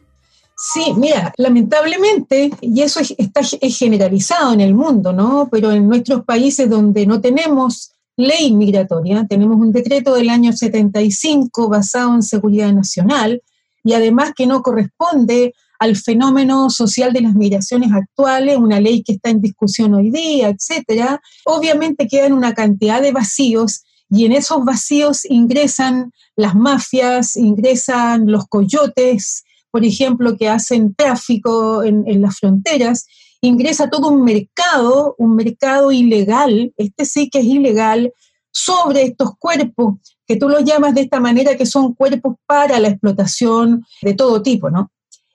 Sí, 0.62 0.94
mira, 0.98 1.34
lamentablemente, 1.38 2.52
y 2.60 2.82
eso 2.82 3.00
está 3.00 3.42
es 3.62 3.78
generalizado 3.78 4.52
en 4.54 4.60
el 4.60 4.74
mundo, 4.74 5.14
¿no? 5.14 5.48
Pero 5.50 5.72
en 5.72 5.88
nuestros 5.88 6.26
países 6.26 6.70
donde 6.70 7.06
no 7.06 7.22
tenemos 7.22 7.92
ley 8.18 8.52
migratoria, 8.54 9.26
tenemos 9.26 9.58
un 9.58 9.72
decreto 9.72 10.14
del 10.14 10.30
año 10.30 10.52
75 10.52 11.70
basado 11.70 12.14
en 12.14 12.24
seguridad 12.24 12.74
nacional 12.74 13.42
y 13.86 13.94
además 13.94 14.34
que 14.36 14.48
no 14.48 14.62
corresponde 14.62 15.54
al 15.80 15.96
fenómeno 15.96 16.70
social 16.70 17.14
de 17.14 17.22
las 17.22 17.36
migraciones 17.36 17.92
actuales, 17.94 18.58
una 18.58 18.82
ley 18.82 19.02
que 19.02 19.14
está 19.14 19.30
en 19.30 19.40
discusión 19.40 19.94
hoy 19.94 20.12
día, 20.12 20.50
etcétera, 20.50 21.22
obviamente 21.46 22.10
quedan 22.10 22.34
una 22.34 22.54
cantidad 22.54 23.02
de 23.02 23.14
vacíos 23.14 23.86
y 24.10 24.26
en 24.26 24.32
esos 24.32 24.66
vacíos 24.66 25.26
ingresan 25.26 26.12
las 26.36 26.56
mafias, 26.56 27.36
ingresan 27.36 28.32
los 28.32 28.48
coyotes, 28.48 29.44
por 29.72 29.86
ejemplo, 29.86 30.36
que 30.38 30.50
hacen 30.50 30.96
tráfico 30.96 31.84
en, 31.84 32.04
en 32.08 32.22
las 32.22 32.38
fronteras, 32.38 33.06
ingresa 33.42 33.90
todo 33.90 34.10
un 34.10 34.24
mercado, 34.24 35.16
un 35.18 35.36
mercado 35.36 35.92
ilegal, 35.92 36.74
este 36.78 37.06
sí 37.06 37.30
que 37.30 37.40
es 37.40 37.46
ilegal, 37.46 38.14
sobre 38.52 39.04
estos 39.04 39.32
cuerpos 39.38 39.96
que 40.28 40.36
tú 40.36 40.50
los 40.50 40.64
llamas 40.64 40.94
de 40.96 41.02
esta 41.02 41.20
manera, 41.20 41.56
que 41.56 41.66
son 41.66 41.94
cuerpos 41.94 42.36
para 42.46 42.80
la 42.80 42.90
explotación 42.90 43.86
de 44.02 44.14
todo 44.14 44.42
tipo, 44.42 44.70
¿no? 44.70 44.92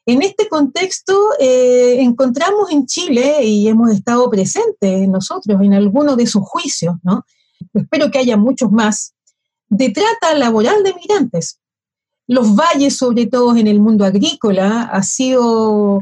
En 0.06 0.22
este 0.22 0.48
contexto 0.48 1.30
eh, 1.40 1.96
encontramos 2.00 2.70
en 2.70 2.87
Chile, 2.87 3.42
y 3.42 3.68
hemos 3.68 3.90
estado 3.90 4.28
presentes 4.28 5.08
nosotros 5.08 5.60
en 5.62 5.74
algunos 5.74 6.16
de 6.16 6.26
sus 6.26 6.42
juicios, 6.42 6.96
¿no? 7.02 7.24
Espero 7.72 8.11
que 8.11 8.18
haya 8.18 8.37
muchos 8.37 8.70
más, 8.70 9.14
de 9.68 9.90
trata 9.90 10.35
laboral 10.37 10.83
de 10.83 10.94
migrantes. 10.94 11.61
Los 12.27 12.55
valles, 12.55 12.96
sobre 12.96 13.27
todo 13.27 13.57
en 13.57 13.66
el 13.66 13.81
mundo 13.81 14.05
agrícola, 14.05 14.83
ha 14.83 15.03
sido, 15.03 16.00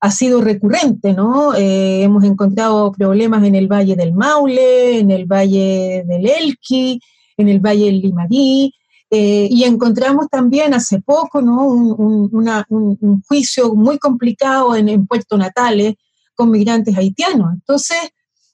ha 0.00 0.10
sido 0.10 0.40
recurrente, 0.40 1.12
¿no? 1.12 1.54
Eh, 1.54 2.02
hemos 2.02 2.24
encontrado 2.24 2.92
problemas 2.92 3.44
en 3.44 3.54
el 3.54 3.68
Valle 3.68 3.96
del 3.96 4.12
Maule, 4.12 4.98
en 4.98 5.10
el 5.10 5.26
Valle 5.26 6.04
del 6.06 6.26
Elqui, 6.28 7.00
en 7.36 7.48
el 7.48 7.60
Valle 7.60 7.86
del 7.86 8.00
Limarí, 8.00 8.74
eh, 9.12 9.48
y 9.50 9.64
encontramos 9.64 10.28
también 10.30 10.72
hace 10.72 11.00
poco 11.00 11.42
¿no? 11.42 11.66
un, 11.66 13.22
juicio 13.26 13.74
muy 13.74 13.98
complicado 13.98 14.76
en, 14.76 15.04
Puerto 15.06 15.36
Natales 15.36 15.94
con 16.36 16.50
migrantes 16.50 16.96
haitianos. 16.96 17.52
Entonces, 17.54 17.98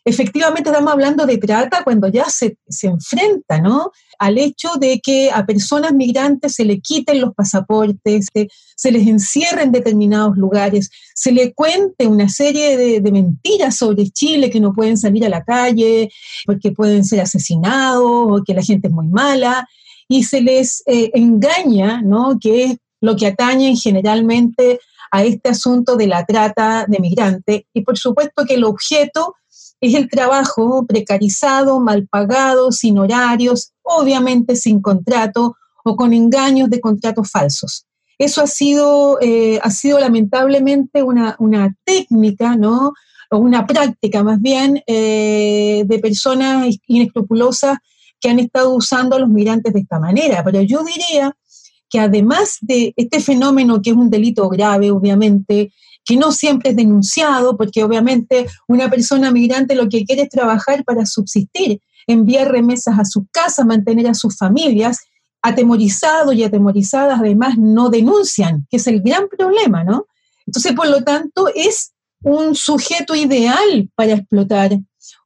efectivamente 0.07 0.71
estamos 0.71 0.93
hablando 0.93 1.27
de 1.27 1.37
trata 1.37 1.83
cuando 1.83 2.07
ya 2.07 2.27
se, 2.27 2.57
se, 2.69 2.87
enfrenta 2.87 3.61
¿no? 3.61 3.91
al 4.21 4.39
hecho 4.39 4.71
de 4.79 5.01
que 5.01 5.33
a 5.33 5.45
personas 5.45 5.93
migrantes 5.93 6.55
se 6.55 6.65
le 6.65 6.81
quiten 6.81 7.21
los 7.21 7.35
pasaportes, 7.35 8.29
se, 8.33 8.93
les 8.93 9.07
encierre 9.09 9.65
en 9.65 9.73
determinados 9.73 10.37
lugares, 10.37 10.91
se 11.13 11.33
le 11.33 11.53
cuente 11.53 12.07
una 12.07 12.29
serie 12.29 12.77
de, 12.77 13.01
de, 13.01 13.13
mentiras 13.13 13.77
sobre 13.77 14.09
Chile, 14.11 14.49
que 14.49 14.61
no 14.61 14.73
pueden 14.73 14.97
salir 14.97 15.27
a 15.27 15.29
la 15.29 15.43
calle 15.43 16.09
porque 16.47 16.71
pueden 16.71 17.05
ser 17.05 17.21
asesinados 17.21 18.05
o 18.05 18.43
que 18.47 18.55
la 18.55 18.63
gente 18.63 18.87
es 18.87 18.95
muy 18.95 19.09
mala 19.09 19.67
y 20.09 20.23
se 20.23 20.41
les 20.41 20.85
eh, 20.87 21.11
engaña, 21.15 22.01
¿no? 22.01 22.39
que 22.41 22.63
es 22.63 22.77
lo 23.01 23.17
que 23.17 23.27
atañe 23.27 23.75
generalmente 23.75 24.79
a 25.11 25.25
este 25.25 25.49
asunto 25.49 25.97
de 25.97 26.07
la 26.07 26.25
trata 26.25 26.87
de 26.87 27.01
migrantes. 27.01 27.63
Y 27.75 27.83
por 27.83 27.99
supuesto 27.99 28.45
que 28.45 28.55
el 28.55 28.63
objeto 28.63 29.35
es 29.87 29.95
el 29.95 30.09
trabajo 30.09 30.85
precarizado, 30.87 31.81
mal 31.81 32.07
pagado, 32.07 32.73
sin 32.73 32.99
horarios, 32.99 33.73
obviamente 33.83 34.57
sin 34.57 34.81
contrato 34.81 35.57
o 35.85 35.97
con 35.97 36.13
engaños 36.13 36.69
de 36.71 36.81
contratos 36.81 37.31
falsos. 37.31 37.87
Eso 38.19 38.43
ha 38.43 38.47
sido, 38.47 39.19
eh, 39.21 39.59
ha 39.63 39.71
sido 39.71 39.99
lamentablemente 39.99 41.03
una, 41.03 41.37
técnica, 41.85 42.57
¿no? 42.57 42.93
O 43.31 43.39
una 43.39 43.67
práctica 43.67 44.23
más 44.23 44.41
bien 44.41 44.83
eh, 44.87 45.85
de 45.87 45.99
personas 45.99 46.75
inescrupulosas 46.87 47.79
que 48.21 48.31
han 48.31 48.39
estado 48.39 48.75
usando 48.75 49.17
a 49.17 49.19
los 49.19 49.29
migrantes 49.29 49.73
de 49.73 49.81
esta 49.81 49.99
manera. 49.99 50.43
Pero 50.45 50.63
yo 50.63 50.83
diría 50.83 51.37
que 51.89 52.01
además 52.01 52.59
de 52.61 52.93
este 52.97 53.21
fenómeno 53.21 53.83
que 53.83 53.91
es 53.91 53.97
un 53.97 54.11
delito 54.11 54.49
grave, 54.49 54.91
obviamente, 54.91 55.73
que 56.07 56.17
no 56.17 56.33
siempre 56.33 56.71
es 56.71 56.77
denunciado, 56.77 57.57
porque 57.57 57.83
obviamente 57.83 58.47
una 58.69 58.89
persona 58.89 59.31
migrante 59.33 59.75
lo 59.75 59.89
que 59.89 60.05
quiere 60.05 60.23
es 60.23 60.29
trabajar 60.31 60.85
para 60.85 61.05
subsistir, 61.05 61.81
enviar 62.07 62.51
remesas 62.51 62.99
a 62.99 63.05
su 63.05 63.27
casa, 63.33 63.65
mantener 63.65 64.07
a 64.07 64.15
sus 64.15 64.39
familias, 64.39 64.99
atemorizados 65.43 66.35
y 66.35 66.45
atemorizadas 66.45 67.21
además 67.21 67.59
no 67.59 67.91
denuncian, 67.91 68.67
que 68.71 68.79
es 68.79 68.87
el 68.87 69.03
gran 69.03 69.29
problema, 69.29 69.85
¿no? 69.85 70.07
Entonces, 70.47 70.73
por 70.73 70.89
lo 70.89 71.03
tanto, 71.03 71.49
es 71.55 71.93
un 72.23 72.55
sujeto 72.55 73.15
ideal 73.15 73.91
para 73.95 74.13
explotar, 74.13 74.79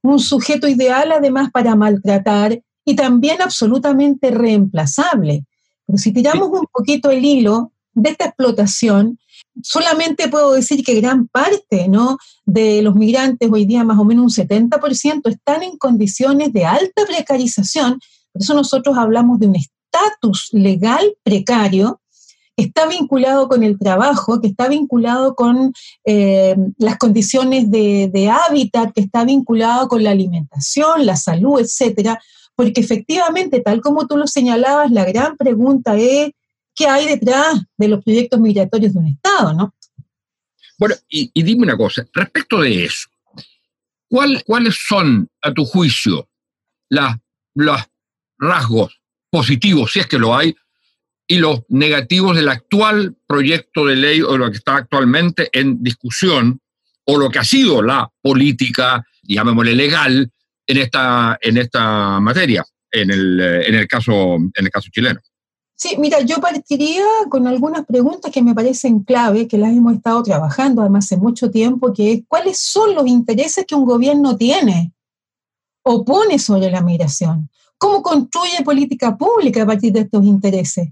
un 0.02 0.18
sujeto 0.18 0.66
ideal 0.66 1.12
además 1.12 1.50
para 1.52 1.76
maltratar 1.76 2.60
y 2.84 2.96
también 2.96 3.42
absolutamente 3.42 4.30
reemplazable. 4.30 5.44
Pero 5.86 5.98
si 5.98 6.12
tiramos 6.12 6.48
un 6.50 6.66
poquito 6.72 7.10
el 7.10 7.24
hilo 7.24 7.72
de 7.92 8.10
esta 8.10 8.26
explotación, 8.26 9.18
solamente 9.62 10.28
puedo 10.28 10.52
decir 10.52 10.84
que 10.84 11.00
gran 11.00 11.28
parte 11.28 11.88
¿no? 11.88 12.18
de 12.44 12.82
los 12.82 12.94
migrantes, 12.94 13.50
hoy 13.50 13.64
día 13.64 13.84
más 13.84 13.98
o 13.98 14.04
menos 14.04 14.38
un 14.38 14.46
70%, 14.46 15.28
están 15.30 15.62
en 15.62 15.76
condiciones 15.76 16.52
de 16.52 16.64
alta 16.64 17.06
precarización. 17.06 17.98
Por 18.32 18.42
eso 18.42 18.54
nosotros 18.54 18.96
hablamos 18.96 19.38
de 19.40 19.48
un 19.48 19.56
estatus 19.56 20.48
legal 20.52 21.14
precario 21.22 22.00
que 22.56 22.64
está 22.64 22.86
vinculado 22.86 23.48
con 23.48 23.62
el 23.62 23.78
trabajo, 23.78 24.40
que 24.40 24.48
está 24.48 24.68
vinculado 24.68 25.34
con 25.34 25.72
eh, 26.04 26.56
las 26.78 26.98
condiciones 26.98 27.70
de, 27.70 28.10
de, 28.12 28.28
hábitat, 28.28 28.92
que 28.92 29.00
está 29.00 29.24
vinculado 29.24 29.88
con 29.88 30.02
la 30.02 30.10
alimentación, 30.10 31.06
la 31.06 31.16
salud, 31.16 31.60
etcétera. 31.60 32.20
Porque 32.54 32.80
efectivamente, 32.80 33.60
tal 33.60 33.80
como 33.80 34.06
tú 34.06 34.16
lo 34.16 34.26
señalabas, 34.26 34.90
la 34.90 35.04
gran 35.04 35.36
pregunta 35.36 35.96
es 35.96 36.32
qué 36.80 36.86
hay 36.86 37.06
detrás 37.08 37.62
de 37.76 37.88
los 37.88 38.02
proyectos 38.02 38.40
migratorios 38.40 38.94
de 38.94 38.98
un 39.00 39.06
Estado, 39.08 39.52
¿no? 39.52 39.74
Bueno, 40.78 40.94
y, 41.10 41.30
dime 41.42 41.64
una 41.64 41.76
cosa, 41.76 42.06
respecto 42.14 42.62
de 42.62 42.86
eso, 42.86 43.10
¿cuáles 44.08 44.78
son, 44.88 45.28
a 45.42 45.52
tu 45.52 45.66
juicio, 45.66 46.26
los 46.88 47.80
rasgos 48.38 48.98
positivos, 49.30 49.92
si 49.92 50.00
es 50.00 50.06
que 50.06 50.18
lo 50.18 50.34
hay, 50.34 50.56
y 51.28 51.36
los 51.36 51.60
negativos 51.68 52.34
del 52.34 52.48
actual 52.48 53.14
proyecto 53.26 53.84
de 53.84 53.96
ley 53.96 54.22
o 54.22 54.38
lo 54.38 54.50
que 54.50 54.56
está 54.56 54.76
actualmente 54.76 55.50
en 55.52 55.82
discusión, 55.82 56.60
o 57.04 57.18
lo 57.18 57.28
que 57.28 57.40
ha 57.40 57.44
sido 57.44 57.82
la 57.82 58.10
política, 58.22 59.04
llamémosle 59.22 59.74
legal, 59.74 60.32
en 60.66 60.76
esta, 60.78 61.38
en 61.42 61.58
esta 61.58 62.20
materia, 62.20 62.64
en 62.90 63.10
el, 63.10 63.38
en 63.38 63.74
el, 63.74 63.86
caso, 63.86 64.36
en 64.36 64.64
el 64.64 64.70
caso 64.70 64.88
chileno. 64.90 65.20
Sí, 65.82 65.96
mira, 65.96 66.20
yo 66.20 66.42
partiría 66.42 67.06
con 67.30 67.46
algunas 67.46 67.86
preguntas 67.86 68.30
que 68.30 68.42
me 68.42 68.54
parecen 68.54 69.00
clave, 69.00 69.48
que 69.48 69.56
las 69.56 69.72
hemos 69.72 69.94
estado 69.94 70.22
trabajando 70.22 70.82
además 70.82 71.06
hace 71.06 71.16
mucho 71.16 71.50
tiempo, 71.50 71.94
que 71.94 72.12
es 72.12 72.22
cuáles 72.28 72.60
son 72.60 72.94
los 72.94 73.06
intereses 73.06 73.64
que 73.66 73.74
un 73.74 73.86
gobierno 73.86 74.36
tiene 74.36 74.92
o 75.82 76.04
pone 76.04 76.38
sobre 76.38 76.70
la 76.70 76.82
migración. 76.82 77.48
¿Cómo 77.78 78.02
construye 78.02 78.62
política 78.62 79.16
pública 79.16 79.62
a 79.62 79.66
partir 79.66 79.94
de 79.94 80.00
estos 80.00 80.22
intereses? 80.22 80.90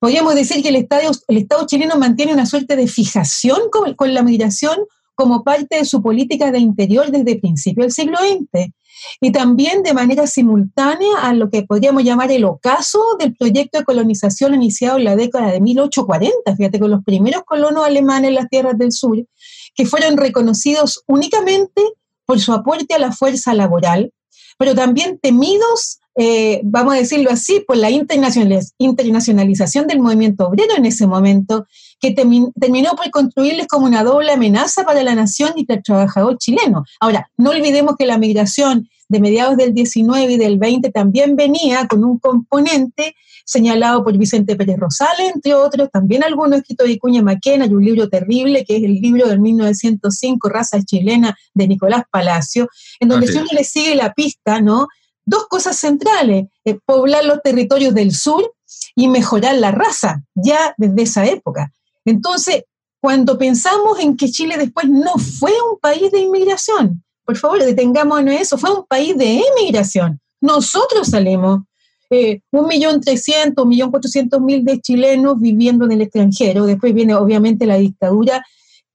Podríamos 0.00 0.34
decir 0.34 0.60
que 0.64 0.70
el 0.70 0.76
Estado, 0.76 1.12
el 1.28 1.36
Estado 1.36 1.64
chileno 1.68 1.96
mantiene 1.96 2.32
una 2.32 2.44
suerte 2.44 2.74
de 2.74 2.88
fijación 2.88 3.60
con, 3.70 3.94
con 3.94 4.12
la 4.12 4.24
migración 4.24 4.78
como 5.14 5.44
parte 5.44 5.76
de 5.76 5.84
su 5.84 6.02
política 6.02 6.50
de 6.50 6.58
interior 6.58 7.08
desde 7.12 7.34
el 7.34 7.40
principio 7.40 7.84
del 7.84 7.92
siglo 7.92 8.18
XX 8.18 8.72
y 9.20 9.32
también 9.32 9.82
de 9.82 9.94
manera 9.94 10.26
simultánea 10.26 11.18
a 11.22 11.34
lo 11.34 11.50
que 11.50 11.62
podríamos 11.62 12.04
llamar 12.04 12.30
el 12.30 12.44
ocaso 12.44 13.00
del 13.18 13.34
proyecto 13.34 13.78
de 13.78 13.84
colonización 13.84 14.54
iniciado 14.54 14.98
en 14.98 15.04
la 15.04 15.16
década 15.16 15.50
de 15.50 15.60
1840, 15.60 16.56
fíjate, 16.56 16.80
con 16.80 16.90
los 16.90 17.04
primeros 17.04 17.42
colonos 17.44 17.84
alemanes 17.84 18.28
en 18.28 18.34
las 18.34 18.48
tierras 18.48 18.78
del 18.78 18.92
sur, 18.92 19.18
que 19.74 19.86
fueron 19.86 20.16
reconocidos 20.16 21.02
únicamente 21.06 21.82
por 22.26 22.40
su 22.40 22.52
aporte 22.52 22.94
a 22.94 22.98
la 22.98 23.12
fuerza 23.12 23.54
laboral, 23.54 24.12
pero 24.58 24.74
también 24.74 25.18
temidos, 25.20 25.98
eh, 26.16 26.60
vamos 26.64 26.94
a 26.94 26.98
decirlo 26.98 27.30
así, 27.30 27.60
por 27.66 27.76
la 27.76 27.90
internacionalización 27.90 29.86
del 29.86 30.00
movimiento 30.00 30.46
obrero 30.46 30.74
en 30.76 30.86
ese 30.86 31.06
momento, 31.06 31.66
que 32.00 32.12
terminó 32.12 32.90
por 32.96 33.10
construirles 33.10 33.66
como 33.66 33.86
una 33.86 34.04
doble 34.04 34.32
amenaza 34.32 34.84
para 34.84 35.02
la 35.02 35.14
nación 35.14 35.52
y 35.56 35.64
para 35.64 35.78
el 35.78 35.82
trabajador 35.82 36.38
chileno. 36.38 36.84
Ahora, 37.00 37.30
no 37.36 37.50
olvidemos 37.50 37.96
que 37.96 38.06
la 38.06 38.18
migración 38.18 38.88
de 39.08 39.20
mediados 39.20 39.56
del 39.56 39.74
19 39.74 40.32
y 40.32 40.36
del 40.36 40.58
20 40.58 40.90
también 40.90 41.36
venía 41.36 41.86
con 41.86 42.04
un 42.04 42.18
componente 42.18 43.14
señalado 43.44 44.02
por 44.02 44.16
Vicente 44.16 44.56
Pérez 44.56 44.78
Rosales, 44.78 45.32
entre 45.34 45.54
otros, 45.54 45.90
también 45.90 46.24
algunos 46.24 46.60
escritos 46.60 46.88
de 46.88 46.98
Cuña 46.98 47.22
Maquena 47.22 47.66
y 47.66 47.74
un 47.74 47.84
libro 47.84 48.08
terrible 48.08 48.64
que 48.64 48.76
es 48.76 48.82
el 48.82 48.94
libro 48.94 49.28
del 49.28 49.40
1905, 49.40 50.48
Raza 50.48 50.82
Chilena, 50.82 51.36
de 51.52 51.68
Nicolás 51.68 52.04
Palacio, 52.10 52.68
en 53.00 53.08
donde 53.08 53.26
si 53.26 53.36
uno 53.36 53.48
le 53.52 53.64
sigue 53.64 53.94
la 53.94 54.12
pista, 54.14 54.60
¿no? 54.60 54.88
Dos 55.26 55.46
cosas 55.48 55.76
centrales, 55.76 56.46
eh, 56.64 56.78
poblar 56.84 57.24
los 57.24 57.42
territorios 57.42 57.94
del 57.94 58.12
sur 58.14 58.54
y 58.94 59.08
mejorar 59.08 59.56
la 59.56 59.70
raza, 59.70 60.22
ya 60.34 60.74
desde 60.76 61.02
esa 61.02 61.26
época. 61.26 61.72
Entonces, 62.04 62.64
cuando 63.00 63.36
pensamos 63.36 64.00
en 64.00 64.16
que 64.16 64.30
Chile 64.30 64.56
después 64.56 64.88
no 64.88 65.14
fue 65.18 65.52
un 65.70 65.78
país 65.78 66.10
de 66.10 66.20
inmigración, 66.20 67.04
por 67.24 67.36
favor, 67.36 67.62
detengámonos 67.62 68.32
en 68.32 68.40
eso, 68.40 68.58
fue 68.58 68.70
un 68.74 68.84
país 68.86 69.16
de 69.16 69.42
emigración. 69.58 70.20
Nosotros 70.40 71.08
salimos, 71.08 71.62
eh, 72.10 72.40
un 72.52 72.66
millón 72.66 73.00
trescientos, 73.00 73.62
un 73.62 73.70
millón 73.70 73.90
cuatrocientos 73.90 74.40
mil 74.40 74.64
de 74.64 74.80
chilenos 74.80 75.40
viviendo 75.40 75.86
en 75.86 75.92
el 75.92 76.02
extranjero. 76.02 76.66
Después 76.66 76.92
viene 76.92 77.14
obviamente 77.14 77.66
la 77.66 77.76
dictadura. 77.76 78.44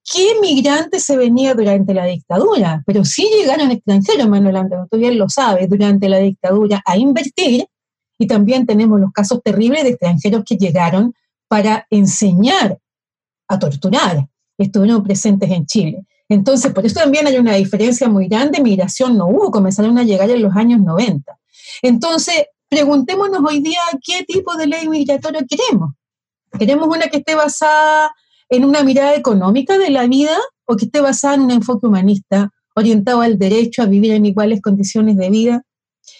¿Qué 0.03 0.35
migrantes 0.41 1.03
se 1.03 1.17
venía 1.17 1.53
durante 1.53 1.93
la 1.93 2.05
dictadura? 2.05 2.83
Pero 2.85 3.03
sí 3.03 3.29
llegaron 3.35 3.71
extranjeros, 3.71 4.27
Manuel 4.27 4.55
Andrés, 4.55 4.81
tú 4.89 4.97
bien 4.97 5.17
lo 5.17 5.27
sabes, 5.27 5.69
durante 5.69 6.07
la 6.07 6.19
dictadura 6.19 6.81
a 6.85 6.97
invertir. 6.97 7.65
Y 8.17 8.27
también 8.27 8.65
tenemos 8.65 8.99
los 8.99 9.11
casos 9.11 9.41
terribles 9.43 9.83
de 9.83 9.89
extranjeros 9.89 10.43
que 10.45 10.57
llegaron 10.57 11.13
para 11.47 11.85
enseñar 11.89 12.77
a 13.47 13.59
torturar. 13.59 14.27
Estuvieron 14.57 15.03
presentes 15.03 15.49
en 15.49 15.65
Chile. 15.65 16.05
Entonces, 16.29 16.71
por 16.71 16.85
eso 16.85 16.99
también 16.99 17.25
hay 17.25 17.37
una 17.37 17.55
diferencia 17.55 18.07
muy 18.07 18.27
grande. 18.27 18.61
Migración 18.61 19.17
no 19.17 19.27
hubo, 19.27 19.49
comenzaron 19.49 19.97
a 19.97 20.03
llegar 20.03 20.29
en 20.29 20.43
los 20.43 20.55
años 20.55 20.79
90. 20.79 21.37
Entonces, 21.81 22.45
preguntémonos 22.69 23.41
hoy 23.43 23.61
día 23.61 23.79
qué 24.05 24.23
tipo 24.25 24.55
de 24.55 24.67
ley 24.67 24.87
migratoria 24.87 25.43
queremos. 25.49 25.93
¿Queremos 26.57 26.87
una 26.87 27.07
que 27.07 27.17
esté 27.17 27.33
basada 27.33 28.13
en 28.49 28.63
una 28.63 28.83
mirada 28.83 29.15
económica 29.15 29.77
de 29.79 29.89
la 29.89 30.07
vida 30.07 30.37
o 30.65 30.75
que 30.75 30.85
esté 30.85 31.01
basada 31.01 31.33
en 31.35 31.41
un 31.41 31.51
enfoque 31.51 31.87
humanista, 31.87 32.51
orientado 32.75 33.21
al 33.21 33.39
derecho 33.39 33.81
a 33.81 33.85
vivir 33.87 34.11
en 34.13 34.25
iguales 34.25 34.61
condiciones 34.61 35.17
de 35.17 35.29
vida? 35.31 35.63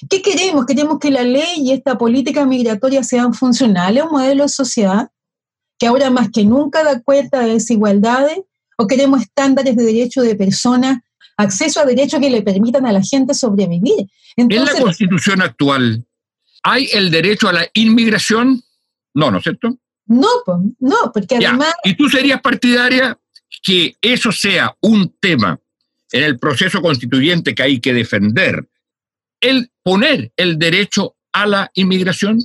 ¿Qué 0.09 0.23
queremos? 0.23 0.65
¿Queremos 0.65 0.97
que 0.97 1.11
la 1.11 1.23
ley 1.23 1.57
y 1.57 1.71
esta 1.71 1.99
política 1.99 2.45
migratoria 2.45 3.03
sean 3.03 3.33
funcionales 3.33 4.01
a 4.01 4.05
un 4.05 4.11
modelo 4.13 4.43
de 4.43 4.49
sociedad 4.49 5.09
que 5.77 5.87
ahora 5.87 6.09
más 6.09 6.29
que 6.31 6.45
nunca 6.45 6.83
da 6.83 7.01
cuenta 7.01 7.41
de 7.41 7.53
desigualdades 7.53 8.39
o 8.79 8.87
queremos 8.87 9.21
estándares 9.21 9.75
de 9.75 9.83
derecho 9.83 10.21
de 10.21 10.35
personas, 10.35 10.99
acceso 11.35 11.81
a 11.81 11.85
derechos 11.85 12.21
que 12.21 12.29
le 12.29 12.41
permitan 12.41 12.85
a 12.85 12.93
la 12.93 13.01
gente 13.03 13.33
sobrevivir. 13.33 14.07
en 14.37 14.65
la 14.65 14.73
constitución 14.79 15.41
actual, 15.41 16.05
¿hay 16.63 16.87
el 16.93 17.11
derecho 17.11 17.49
a 17.49 17.53
la 17.53 17.67
inmigración? 17.73 18.63
No, 19.13 19.31
¿no 19.31 19.39
es 19.39 19.43
cierto? 19.43 19.77
No, 20.05 20.29
no, 20.79 21.11
porque 21.13 21.35
además... 21.35 21.73
¿Y 21.83 21.95
tú 21.95 22.07
serías 22.07 22.41
partidaria 22.41 23.19
que 23.61 23.97
eso 24.01 24.31
sea 24.31 24.73
un 24.79 25.13
tema 25.19 25.59
en 26.13 26.23
el 26.23 26.39
proceso 26.39 26.81
constituyente 26.81 27.53
que 27.53 27.63
hay 27.63 27.79
que 27.81 27.93
defender? 27.93 28.65
El 29.41 29.71
poner 29.83 30.31
el 30.37 30.57
derecho 30.57 31.17
a 31.33 31.45
la 31.45 31.69
inmigración 31.73 32.39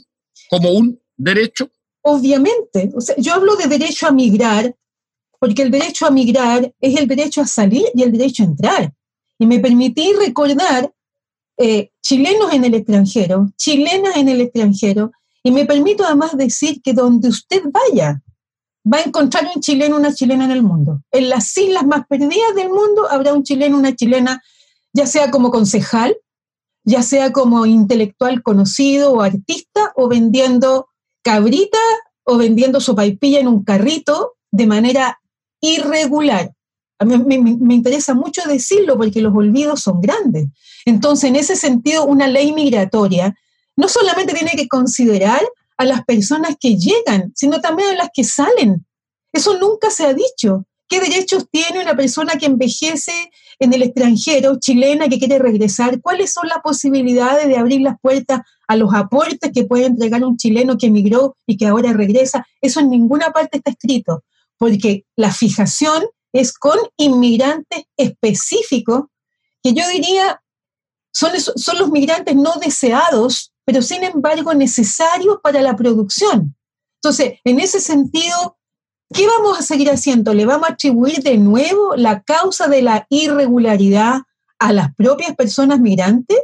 como 0.50 0.70
un 0.70 1.00
derecho? 1.16 1.70
Obviamente. 2.02 2.90
O 2.92 3.00
sea, 3.00 3.14
yo 3.18 3.34
hablo 3.34 3.54
de 3.54 3.68
derecho 3.68 4.08
a 4.08 4.10
migrar 4.10 4.74
porque 5.44 5.60
el 5.60 5.70
derecho 5.70 6.06
a 6.06 6.10
migrar 6.10 6.72
es 6.80 6.98
el 6.98 7.06
derecho 7.06 7.42
a 7.42 7.46
salir 7.46 7.84
y 7.92 8.02
el 8.02 8.12
derecho 8.12 8.42
a 8.42 8.46
entrar. 8.46 8.94
Y 9.38 9.44
me 9.44 9.58
permití 9.58 10.10
recordar 10.14 10.90
eh, 11.58 11.90
chilenos 12.00 12.54
en 12.54 12.64
el 12.64 12.72
extranjero, 12.72 13.52
chilenas 13.58 14.16
en 14.16 14.30
el 14.30 14.40
extranjero, 14.40 15.12
y 15.42 15.50
me 15.50 15.66
permito 15.66 16.02
además 16.02 16.34
decir 16.34 16.80
que 16.80 16.94
donde 16.94 17.28
usted 17.28 17.60
vaya, 17.66 18.22
va 18.90 18.96
a 18.96 19.02
encontrar 19.02 19.46
un 19.54 19.60
chileno, 19.60 19.96
una 19.96 20.14
chilena 20.14 20.46
en 20.46 20.50
el 20.52 20.62
mundo. 20.62 21.02
En 21.12 21.28
las 21.28 21.54
islas 21.58 21.84
más 21.86 22.06
perdidas 22.06 22.54
del 22.56 22.70
mundo 22.70 23.06
habrá 23.10 23.34
un 23.34 23.42
chileno, 23.42 23.76
una 23.76 23.94
chilena 23.94 24.42
ya 24.94 25.04
sea 25.04 25.30
como 25.30 25.50
concejal, 25.50 26.16
ya 26.84 27.02
sea 27.02 27.32
como 27.32 27.66
intelectual 27.66 28.42
conocido 28.42 29.12
o 29.12 29.20
artista, 29.20 29.92
o 29.94 30.08
vendiendo 30.08 30.88
cabrita 31.22 31.76
o 32.24 32.38
vendiendo 32.38 32.80
sopaipilla 32.80 33.40
en 33.40 33.48
un 33.48 33.62
carrito 33.62 34.36
de 34.50 34.66
manera 34.66 35.18
irregular. 35.64 36.52
A 36.98 37.04
mí 37.04 37.18
me, 37.18 37.74
interesa 37.74 38.14
mucho 38.14 38.42
decirlo 38.46 38.96
porque 38.96 39.20
los 39.20 39.34
olvidos 39.34 39.80
son 39.80 40.00
grandes. 40.00 40.46
Entonces, 40.84 41.30
en 41.30 41.36
ese 41.36 41.56
sentido, 41.56 42.04
una 42.04 42.28
ley 42.28 42.52
migratoria 42.52 43.34
no 43.76 43.88
solamente 43.88 44.34
tiene 44.34 44.52
que 44.52 44.68
considerar 44.68 45.40
a 45.76 45.84
las 45.84 46.04
personas 46.04 46.56
que 46.60 46.76
llegan, 46.76 47.32
sino 47.34 47.60
también 47.60 47.90
a 47.90 47.96
las 47.96 48.10
que 48.14 48.22
salen. 48.22 48.86
Eso 49.32 49.58
nunca 49.58 49.90
se 49.90 50.06
ha 50.06 50.14
dicho. 50.14 50.64
¿Qué 50.88 51.00
derechos 51.00 51.48
tiene 51.50 51.80
una 51.80 51.96
persona 51.96 52.34
que 52.34 52.46
envejece 52.46 53.30
en 53.58 53.72
el 53.72 53.82
extranjero, 53.82 54.58
chilena, 54.60 55.08
que 55.08 55.18
quiere 55.18 55.38
regresar? 55.38 56.00
¿Cuáles 56.00 56.32
son 56.32 56.46
las 56.46 56.58
posibilidades 56.62 57.48
de 57.48 57.56
abrir 57.56 57.80
las 57.80 57.96
puertas 58.00 58.42
a 58.68 58.76
los 58.76 58.94
aportes 58.94 59.50
que 59.52 59.64
puede 59.64 59.86
entregar 59.86 60.22
un 60.22 60.36
chileno 60.36 60.76
que 60.76 60.86
emigró 60.86 61.36
y 61.46 61.56
que 61.56 61.66
ahora 61.66 61.92
regresa? 61.92 62.46
Eso 62.60 62.80
en 62.80 62.90
ninguna 62.90 63.30
parte 63.30 63.56
está 63.58 63.70
escrito, 63.70 64.22
porque 64.64 65.04
la 65.14 65.30
fijación 65.30 66.04
es 66.32 66.54
con 66.54 66.78
inmigrantes 66.96 67.84
específicos, 67.98 69.02
que 69.62 69.74
yo 69.74 69.86
diría 69.88 70.40
son, 71.12 71.32
son 71.38 71.78
los 71.78 71.90
migrantes 71.90 72.34
no 72.34 72.54
deseados, 72.54 73.52
pero 73.66 73.82
sin 73.82 74.02
embargo 74.04 74.54
necesarios 74.54 75.36
para 75.42 75.60
la 75.60 75.76
producción. 75.76 76.56
Entonces, 77.02 77.40
en 77.44 77.60
ese 77.60 77.78
sentido, 77.78 78.56
¿qué 79.12 79.26
vamos 79.26 79.58
a 79.58 79.62
seguir 79.62 79.90
haciendo? 79.90 80.32
¿Le 80.32 80.46
vamos 80.46 80.70
a 80.70 80.72
atribuir 80.72 81.22
de 81.22 81.36
nuevo 81.36 81.94
la 81.94 82.22
causa 82.22 82.66
de 82.66 82.80
la 82.80 83.06
irregularidad 83.10 84.22
a 84.58 84.72
las 84.72 84.94
propias 84.94 85.36
personas 85.36 85.78
migrantes? 85.78 86.38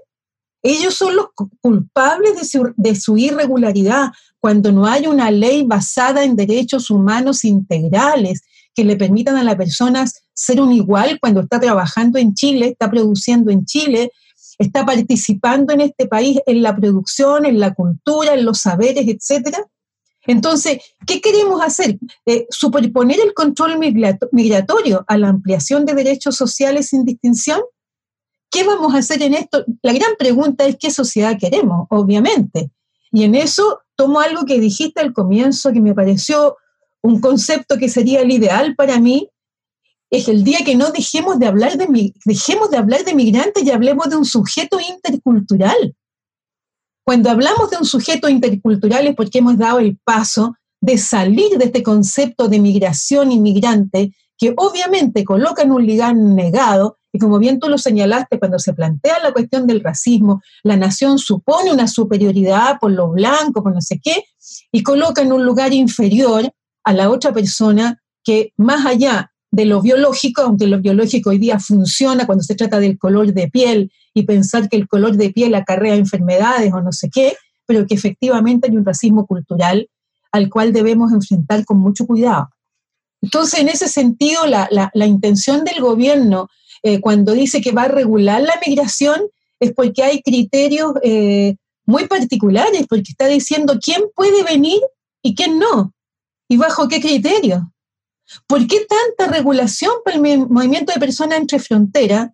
Ellos 0.62 0.94
son 0.94 1.16
los 1.16 1.28
culpables 1.62 2.36
de 2.36 2.44
su, 2.44 2.74
de 2.76 2.94
su, 2.96 3.16
irregularidad 3.16 4.10
cuando 4.40 4.72
no 4.72 4.86
hay 4.86 5.06
una 5.06 5.30
ley 5.30 5.64
basada 5.64 6.24
en 6.24 6.34
derechos 6.34 6.90
humanos 6.90 7.44
integrales 7.44 8.42
que 8.74 8.84
le 8.84 8.96
permitan 8.96 9.36
a 9.36 9.44
las 9.44 9.56
personas 9.56 10.22
ser 10.32 10.60
un 10.60 10.72
igual 10.72 11.18
cuando 11.20 11.40
está 11.40 11.60
trabajando 11.60 12.18
en 12.18 12.34
Chile, 12.34 12.68
está 12.68 12.90
produciendo 12.90 13.50
en 13.50 13.66
Chile, 13.66 14.10
está 14.58 14.86
participando 14.86 15.72
en 15.72 15.82
este 15.82 16.06
país 16.06 16.38
en 16.46 16.62
la 16.62 16.74
producción, 16.74 17.44
en 17.46 17.60
la 17.60 17.74
cultura, 17.74 18.34
en 18.34 18.44
los 18.44 18.60
saberes, 18.60 19.06
etcétera. 19.06 19.64
Entonces, 20.26 20.78
¿qué 21.06 21.20
queremos 21.20 21.62
hacer? 21.62 21.98
Eh, 22.26 22.46
superponer 22.50 23.18
el 23.24 23.32
control 23.34 23.78
migratorio 23.78 25.04
a 25.08 25.16
la 25.16 25.28
ampliación 25.28 25.86
de 25.86 25.94
derechos 25.94 26.36
sociales 26.36 26.88
sin 26.88 27.04
distinción. 27.04 27.60
¿Qué 28.50 28.64
vamos 28.64 28.94
a 28.94 28.98
hacer 28.98 29.22
en 29.22 29.34
esto? 29.34 29.64
La 29.82 29.92
gran 29.92 30.14
pregunta 30.18 30.66
es 30.66 30.76
qué 30.78 30.90
sociedad 30.90 31.38
queremos, 31.38 31.86
obviamente. 31.90 32.70
Y 33.12 33.24
en 33.24 33.34
eso 33.34 33.80
tomo 34.00 34.18
algo 34.18 34.46
que 34.46 34.58
dijiste 34.58 34.98
al 35.02 35.12
comienzo 35.12 35.74
que 35.74 35.80
me 35.82 35.92
pareció 35.92 36.56
un 37.02 37.20
concepto 37.20 37.76
que 37.76 37.90
sería 37.90 38.22
el 38.22 38.30
ideal 38.30 38.74
para 38.74 38.98
mí, 38.98 39.28
es 40.10 40.26
el 40.26 40.42
día 40.42 40.60
que 40.64 40.74
no 40.74 40.90
dejemos 40.90 41.38
de 41.38 41.46
hablar 41.46 41.76
de, 41.76 42.14
dejemos 42.24 42.70
de 42.70 42.78
hablar 42.78 43.04
de 43.04 43.14
migrantes 43.14 43.62
y 43.62 43.70
hablemos 43.70 44.08
de 44.08 44.16
un 44.16 44.24
sujeto 44.24 44.78
intercultural. 44.80 45.94
Cuando 47.04 47.28
hablamos 47.28 47.68
de 47.68 47.76
un 47.76 47.84
sujeto 47.84 48.26
intercultural 48.30 49.06
es 49.06 49.14
porque 49.14 49.40
hemos 49.40 49.58
dado 49.58 49.80
el 49.80 49.98
paso 50.02 50.54
de 50.80 50.96
salir 50.96 51.58
de 51.58 51.66
este 51.66 51.82
concepto 51.82 52.48
de 52.48 52.58
migración 52.58 53.30
inmigrante 53.30 54.14
que 54.38 54.54
obviamente 54.56 55.24
coloca 55.24 55.60
en 55.60 55.72
un 55.72 55.86
lugar 55.86 56.16
negado 56.16 56.96
y 57.12 57.18
como 57.18 57.38
bien 57.38 57.58
tú 57.58 57.68
lo 57.68 57.78
señalaste, 57.78 58.38
cuando 58.38 58.58
se 58.58 58.72
plantea 58.72 59.18
la 59.22 59.32
cuestión 59.32 59.66
del 59.66 59.82
racismo, 59.82 60.42
la 60.62 60.76
nación 60.76 61.18
supone 61.18 61.72
una 61.72 61.88
superioridad 61.88 62.78
por 62.80 62.92
los 62.92 63.12
blancos, 63.12 63.62
por 63.62 63.74
no 63.74 63.80
sé 63.80 64.00
qué, 64.02 64.24
y 64.70 64.82
coloca 64.82 65.22
en 65.22 65.32
un 65.32 65.44
lugar 65.44 65.72
inferior 65.72 66.50
a 66.84 66.92
la 66.92 67.10
otra 67.10 67.32
persona 67.32 68.00
que 68.22 68.52
más 68.56 68.86
allá 68.86 69.32
de 69.50 69.64
lo 69.64 69.82
biológico, 69.82 70.42
aunque 70.42 70.66
lo 70.66 70.80
biológico 70.80 71.30
hoy 71.30 71.38
día 71.38 71.58
funciona 71.58 72.26
cuando 72.26 72.44
se 72.44 72.54
trata 72.54 72.78
del 72.78 72.98
color 72.98 73.32
de 73.32 73.48
piel 73.48 73.90
y 74.14 74.22
pensar 74.22 74.68
que 74.68 74.76
el 74.76 74.86
color 74.86 75.16
de 75.16 75.30
piel 75.30 75.54
acarrea 75.54 75.96
enfermedades 75.96 76.72
o 76.72 76.80
no 76.80 76.92
sé 76.92 77.10
qué, 77.10 77.36
pero 77.66 77.86
que 77.86 77.94
efectivamente 77.94 78.68
hay 78.68 78.76
un 78.76 78.84
racismo 78.84 79.26
cultural 79.26 79.88
al 80.32 80.48
cual 80.48 80.72
debemos 80.72 81.12
enfrentar 81.12 81.64
con 81.64 81.78
mucho 81.78 82.06
cuidado. 82.06 82.50
Entonces, 83.22 83.60
en 83.60 83.68
ese 83.68 83.88
sentido, 83.88 84.46
la, 84.46 84.90
intención 85.06 85.64
del 85.64 85.80
gobierno 85.80 86.48
eh, 86.82 87.00
cuando 87.00 87.32
dice 87.32 87.60
que 87.60 87.72
va 87.72 87.82
a 87.82 87.88
regular 87.88 88.40
la 88.40 88.58
migración 88.66 89.22
es 89.60 89.72
porque 89.72 90.02
hay 90.02 90.22
criterios 90.22 90.94
eh, 91.02 91.56
muy 91.84 92.06
particulares, 92.06 92.86
porque 92.88 93.10
está 93.10 93.26
diciendo 93.26 93.78
quién 93.80 94.04
puede 94.14 94.42
venir 94.42 94.80
y 95.22 95.34
quién 95.34 95.58
no. 95.58 95.92
¿Y 96.48 96.56
bajo 96.56 96.88
qué 96.88 97.00
criterio? 97.00 97.72
¿Por 98.46 98.66
qué 98.66 98.86
tanta 98.86 99.32
regulación 99.32 99.92
para 100.04 100.16
el 100.16 100.48
movimiento 100.48 100.92
de 100.92 101.00
personas 101.00 101.38
entre 101.38 101.58
fronteras? 101.58 102.30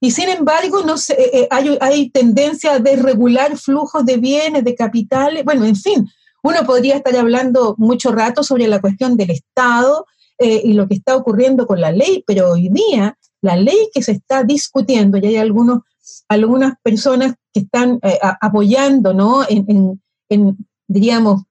Y 0.00 0.10
sin 0.10 0.28
embargo, 0.28 0.82
no 0.82 0.96
eh, 0.96 1.30
eh, 1.32 1.48
hay, 1.50 1.78
hay, 1.80 2.10
tendencia 2.10 2.74
a 2.74 2.78
desregular 2.78 3.56
flujos 3.56 4.04
de 4.04 4.18
bienes, 4.18 4.62
de 4.62 4.74
capitales. 4.74 5.44
Bueno, 5.44 5.64
en 5.64 5.76
fin, 5.76 6.06
uno 6.42 6.64
podría 6.66 6.96
estar 6.96 7.16
hablando 7.16 7.74
mucho 7.78 8.12
rato 8.12 8.42
sobre 8.42 8.68
la 8.68 8.80
cuestión 8.80 9.16
del 9.16 9.30
Estado 9.30 10.04
y 10.38 10.74
lo 10.74 10.86
que 10.86 10.96
está 10.96 11.16
ocurriendo 11.16 11.66
con 11.66 11.80
la 11.80 11.90
ley, 11.90 12.22
pero 12.26 12.50
hoy 12.50 12.68
día 12.68 13.16
la 13.42 13.56
ley 13.56 13.90
que 13.92 14.02
se 14.02 14.12
está 14.12 14.42
discutiendo, 14.42 15.18
y 15.18 15.26
hay 15.26 15.36
algunos, 15.36 15.80
algunas 16.28 16.74
personas 16.82 17.34
que 17.52 17.60
están 17.60 18.00
apoyando, 18.40 19.14
¿no? 19.14 19.42
En, 19.48 20.00
diríamos, 20.88 21.42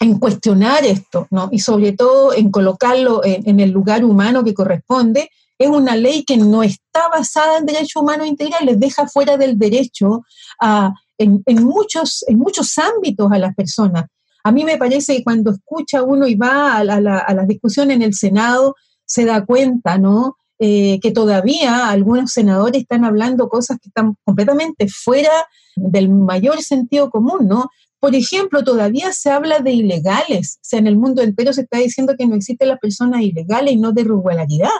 en 0.00 0.18
cuestionar 0.18 0.84
esto, 0.84 1.28
¿no? 1.30 1.48
Y 1.52 1.60
sobre 1.60 1.92
todo 1.92 2.32
en 2.34 2.50
colocarlo 2.50 3.22
en, 3.24 3.60
el 3.60 3.70
lugar 3.70 4.04
humano 4.04 4.44
que 4.44 4.54
corresponde, 4.54 5.30
es 5.58 5.68
una 5.68 5.94
ley 5.94 6.24
que 6.24 6.36
no 6.36 6.62
está 6.62 7.08
basada 7.08 7.58
en 7.58 7.66
derechos 7.66 8.02
humanos 8.02 8.26
integrales, 8.26 8.80
deja 8.80 9.06
fuera 9.06 9.36
del 9.36 9.56
derecho 9.56 10.24
a, 10.60 10.92
en, 11.18 11.42
muchos, 11.64 12.24
en 12.26 12.38
muchos 12.38 12.76
ámbitos 12.78 13.30
a 13.30 13.38
las 13.38 13.54
personas. 13.54 14.06
A 14.42 14.52
mí 14.52 14.64
me 14.64 14.76
parece 14.76 15.16
que 15.16 15.24
cuando 15.24 15.52
escucha 15.52 16.02
uno 16.02 16.26
y 16.26 16.34
va 16.34 16.76
a 16.76 16.84
la, 16.84 17.24
a 17.26 17.46
discusión 17.46 17.90
en 17.90 18.02
el 18.02 18.14
Senado, 18.14 18.74
se 19.06 19.24
da 19.24 19.44
cuenta, 19.44 19.96
¿no? 19.96 20.36
Eh, 20.66 20.98
que 21.02 21.10
todavía 21.10 21.90
algunos 21.90 22.32
senadores 22.32 22.80
están 22.80 23.04
hablando 23.04 23.50
cosas 23.50 23.78
que 23.82 23.90
están 23.90 24.16
completamente 24.24 24.88
fuera 24.88 25.28
del 25.76 26.08
mayor 26.08 26.62
sentido 26.62 27.10
común, 27.10 27.46
¿no? 27.46 27.68
Por 28.00 28.14
ejemplo, 28.14 28.64
todavía 28.64 29.12
se 29.12 29.30
habla 29.30 29.58
de 29.58 29.72
ilegales, 29.72 30.56
o 30.56 30.64
sea, 30.64 30.78
en 30.78 30.86
el 30.86 30.96
mundo 30.96 31.20
entero 31.20 31.52
se 31.52 31.60
está 31.62 31.76
diciendo 31.76 32.14
que 32.16 32.26
no 32.26 32.34
existen 32.34 32.68
las 32.68 32.78
personas 32.78 33.20
ilegales 33.20 33.74
y 33.74 33.76
no 33.76 33.92
de 33.92 34.00
irregularidad. 34.00 34.70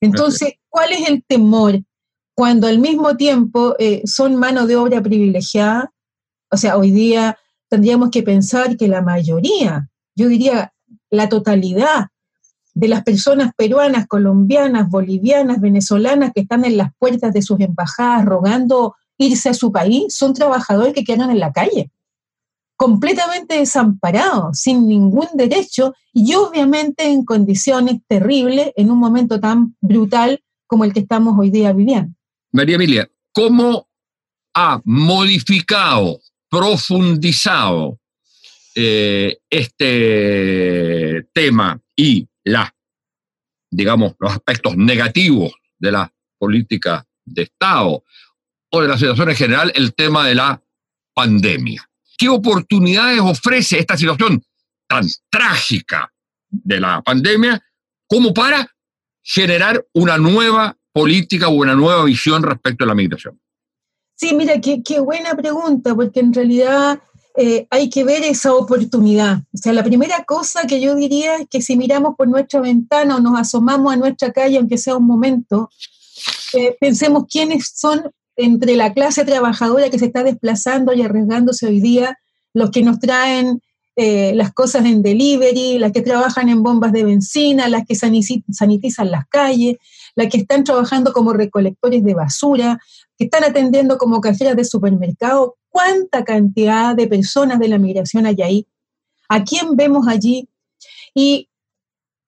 Entonces, 0.00 0.54
¿cuál 0.68 0.90
es 0.90 1.08
el 1.08 1.22
temor 1.22 1.80
cuando 2.34 2.66
al 2.66 2.80
mismo 2.80 3.16
tiempo 3.16 3.76
eh, 3.78 4.02
son 4.06 4.34
mano 4.34 4.66
de 4.66 4.74
obra 4.74 5.00
privilegiada? 5.00 5.92
O 6.50 6.56
sea, 6.56 6.76
hoy 6.76 6.90
día 6.90 7.38
tendríamos 7.68 8.10
que 8.10 8.24
pensar 8.24 8.76
que 8.76 8.88
la 8.88 9.00
mayoría, 9.00 9.88
yo 10.16 10.26
diría 10.26 10.74
la 11.08 11.28
totalidad 11.28 12.08
de 12.74 12.88
las 12.88 13.02
personas 13.02 13.52
peruanas, 13.56 14.06
colombianas, 14.06 14.90
bolivianas, 14.90 15.60
venezolanas 15.60 16.32
que 16.34 16.42
están 16.42 16.64
en 16.64 16.76
las 16.76 16.90
puertas 16.98 17.32
de 17.32 17.42
sus 17.42 17.60
embajadas 17.60 18.24
rogando 18.24 18.94
irse 19.16 19.48
a 19.48 19.54
su 19.54 19.70
país, 19.70 20.14
son 20.14 20.34
trabajadores 20.34 20.92
que 20.92 21.04
quedan 21.04 21.30
en 21.30 21.38
la 21.38 21.52
calle 21.52 21.90
completamente 22.76 23.58
desamparado, 23.58 24.52
sin 24.52 24.86
ningún 24.88 25.28
derecho 25.34 25.94
y 26.12 26.34
obviamente 26.34 27.04
en 27.04 27.24
condiciones 27.24 28.00
terribles 28.06 28.72
en 28.76 28.90
un 28.90 28.98
momento 28.98 29.40
tan 29.40 29.76
brutal 29.80 30.42
como 30.66 30.84
el 30.84 30.92
que 30.92 31.00
estamos 31.00 31.34
hoy 31.38 31.50
día 31.50 31.72
viviendo. 31.72 32.14
María 32.52 32.76
Emilia, 32.76 33.10
¿cómo 33.32 33.88
ha 34.54 34.80
modificado, 34.84 36.20
profundizado 36.48 37.98
eh, 38.74 39.38
este 39.50 41.28
tema 41.32 41.80
y 41.96 42.28
digamos, 43.70 44.14
los 44.18 44.32
aspectos 44.32 44.76
negativos 44.76 45.52
de 45.78 45.92
la 45.92 46.12
política 46.38 47.06
de 47.24 47.42
Estado 47.42 48.04
o 48.70 48.80
de 48.80 48.88
la 48.88 48.98
situación 48.98 49.30
en 49.30 49.36
general 49.36 49.72
el 49.74 49.94
tema 49.94 50.26
de 50.26 50.34
la 50.34 50.62
pandemia? 51.14 51.88
¿Qué 52.16 52.28
oportunidades 52.28 53.20
ofrece 53.20 53.78
esta 53.78 53.96
situación 53.96 54.42
tan 54.86 55.06
trágica 55.30 56.12
de 56.48 56.80
la 56.80 57.02
pandemia 57.02 57.60
como 58.06 58.32
para 58.32 58.68
generar 59.22 59.84
una 59.94 60.18
nueva 60.18 60.76
política 60.92 61.48
o 61.48 61.52
una 61.52 61.74
nueva 61.74 62.04
visión 62.04 62.42
respecto 62.42 62.84
a 62.84 62.86
la 62.86 62.94
migración? 62.94 63.40
Sí, 64.16 64.34
mira, 64.34 64.60
qué, 64.60 65.00
buena 65.00 65.34
pregunta, 65.34 65.94
porque 65.94 66.20
en 66.20 66.32
realidad 66.32 67.02
eh, 67.36 67.66
hay 67.70 67.90
que 67.90 68.04
ver 68.04 68.22
esa 68.22 68.54
oportunidad. 68.54 69.38
O 69.52 69.56
sea, 69.56 69.72
la 69.72 69.82
primera 69.82 70.22
cosa 70.24 70.66
que 70.66 70.80
yo 70.80 70.94
diría 70.94 71.36
es 71.36 71.48
que 71.48 71.60
si 71.60 71.76
miramos 71.76 72.14
por 72.16 72.28
nuestra 72.28 72.60
ventana 72.60 73.16
o 73.16 73.20
nos 73.20 73.38
asomamos 73.38 73.92
a 73.92 73.96
nuestra 73.96 74.32
calle, 74.32 74.58
aunque 74.58 74.78
sea 74.78 74.96
un 74.96 75.06
momento, 75.06 75.68
eh, 76.52 76.76
pensemos 76.80 77.24
quiénes 77.28 77.72
son 77.74 78.10
entre 78.36 78.76
la 78.76 78.92
clase 78.92 79.24
trabajadora 79.24 79.90
que 79.90 79.98
se 79.98 80.06
está 80.06 80.22
desplazando 80.22 80.92
y 80.92 81.02
arriesgándose 81.02 81.66
hoy 81.66 81.80
día, 81.80 82.18
los 82.52 82.70
que 82.70 82.82
nos 82.82 83.00
traen 83.00 83.60
eh, 83.96 84.32
las 84.34 84.52
cosas 84.52 84.84
en 84.86 85.02
delivery, 85.02 85.78
las 85.78 85.92
que 85.92 86.02
trabajan 86.02 86.48
en 86.48 86.62
bombas 86.62 86.92
de 86.92 87.04
benzina, 87.04 87.68
las 87.68 87.86
que 87.86 87.94
sanitizan 87.94 89.10
las 89.10 89.26
calles, 89.28 89.76
las 90.16 90.28
que 90.28 90.38
están 90.38 90.64
trabajando 90.64 91.12
como 91.12 91.32
recolectores 91.32 92.02
de 92.04 92.14
basura, 92.14 92.80
que 93.16 93.24
están 93.24 93.44
atendiendo 93.44 93.98
como 93.98 94.20
cajeras 94.20 94.56
de 94.56 94.64
supermercado. 94.64 95.56
¿Cuánta 95.68 96.24
cantidad 96.24 96.94
de 96.94 97.06
personas 97.06 97.58
de 97.58 97.68
la 97.68 97.78
migración 97.78 98.26
hay 98.26 98.42
ahí? 98.42 98.68
¿A 99.28 99.44
quién 99.44 99.76
vemos 99.76 100.06
allí? 100.08 100.48
Y 101.14 101.48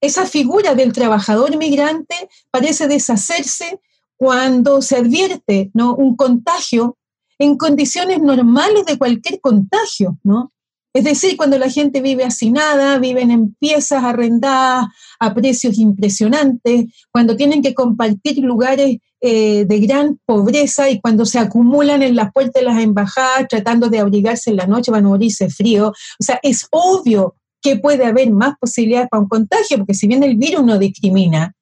esa 0.01 0.27
figura 0.27 0.75
del 0.75 0.92
trabajador 0.92 1.57
migrante 1.57 2.14
parece 2.51 2.87
deshacerse 2.87 3.81
cuando 4.16 4.83
se 4.83 4.96
advierte 4.96 5.70
¿no? 5.75 5.94
un 5.94 6.16
contagio 6.16 6.96
en 7.38 7.57
condiciones 7.57 8.20
normales 8.20 8.87
de 8.87 8.96
cualquier 8.96 9.40
contagio, 9.40 10.18
¿no? 10.22 10.53
Es 10.97 11.05
decir, 11.05 11.37
cuando 11.37 11.59
la 11.59 11.69
gente 11.69 12.01
vive 12.01 12.25
hacinada, 12.25 12.99
viven 12.99 13.31
en 13.31 13.55
piezas 13.57 14.03
arrendadas 14.03 14.87
a 15.21 15.35
precios 15.35 15.77
impresionantes, 15.77 16.87
cuando 17.13 17.37
tienen 17.37 17.61
que 17.61 17.75
compartir 17.75 18.39
lugares 18.39 18.97
eh, 19.21 19.67
de 19.67 19.81
gran 19.81 20.19
pobreza 20.25 20.89
y 20.89 20.99
cuando 20.99 21.27
se 21.27 21.39
acumulan 21.39 22.03
en 22.03 22.17
las 22.17 22.33
puertas 22.33 22.63
de 22.63 22.63
las 22.63 22.83
embajadas 22.83 23.47
tratando 23.47 23.91
de 23.91 23.99
abrigarse 23.99 24.49
en 24.49 24.57
la 24.57 24.67
noche, 24.67 24.91
van 24.91 25.05
a 25.05 25.09
morirse 25.09 25.51
frío. 25.51 25.89
O 25.89 26.25
sea, 26.25 26.41
es 26.43 26.67
obvio 26.71 27.37
que 27.61 27.77
puede 27.77 28.07
haber 28.07 28.31
más 28.31 28.55
posibilidades 28.59 29.11
para 29.11 29.21
un 29.23 29.29
contagio, 29.29 29.77
porque 29.77 29.93
si 29.93 30.07
bien 30.07 30.23
el 30.23 30.37
virus 30.37 30.65
no 30.65 30.79
discrimina, 30.79 31.53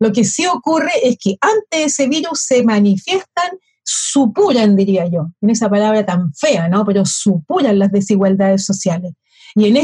lo 0.00 0.12
que 0.12 0.24
sí 0.24 0.46
ocurre 0.46 0.92
es 1.02 1.18
que 1.22 1.36
antes 1.42 1.68
de 1.70 1.84
ese 1.84 2.08
virus 2.08 2.40
se 2.40 2.62
manifiestan, 2.62 3.50
supuran, 3.90 4.76
diría 4.76 5.06
yo, 5.06 5.30
en 5.40 5.48
esa 5.48 5.70
palabra 5.70 6.04
tan 6.04 6.34
fea, 6.34 6.68
¿no? 6.68 6.84
Pero 6.84 7.06
supuran 7.06 7.78
las 7.78 7.90
desigualdades 7.90 8.64
sociales. 8.66 9.14
Y 9.54 9.66
en, 9.66 9.76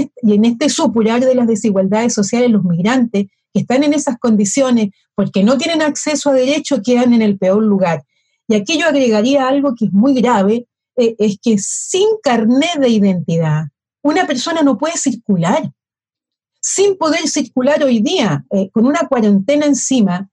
este, 0.42 0.66
y 0.66 0.68
supurar 0.68 1.24
de 1.24 1.34
las 1.34 1.46
desigualdades 1.46 2.12
sociales, 2.12 2.50
los 2.50 2.64
migrantes 2.64 3.26
que 3.54 3.60
están 3.60 3.82
en 3.82 3.94
esas 3.94 4.18
condiciones 4.18 4.90
porque 5.14 5.42
no 5.42 5.56
tienen 5.56 5.80
acceso 5.80 6.30
a 6.30 6.34
derecho 6.34 6.82
quedan 6.82 7.14
en 7.14 7.22
el 7.22 7.38
peor 7.38 7.62
lugar. 7.62 8.04
Y 8.46 8.56
aquí 8.56 8.78
yo 8.78 8.86
agregaría 8.88 9.48
algo 9.48 9.74
que 9.74 9.86
es 9.86 9.92
muy 9.92 10.12
grave, 10.20 10.66
eh, 10.98 11.14
es 11.18 11.38
que 11.42 11.56
sin 11.58 12.06
carnet 12.22 12.78
de 12.78 12.90
identidad, 12.90 13.68
una 14.02 14.26
persona 14.26 14.60
no 14.60 14.76
puede 14.76 14.98
circular 14.98 15.72
sin 16.60 16.96
poder 16.96 17.28
circular 17.28 17.82
hoy 17.84 18.00
día, 18.00 18.44
eh, 18.50 18.70
con 18.70 18.86
una 18.86 19.06
cuarentena 19.06 19.66
encima, 19.66 20.30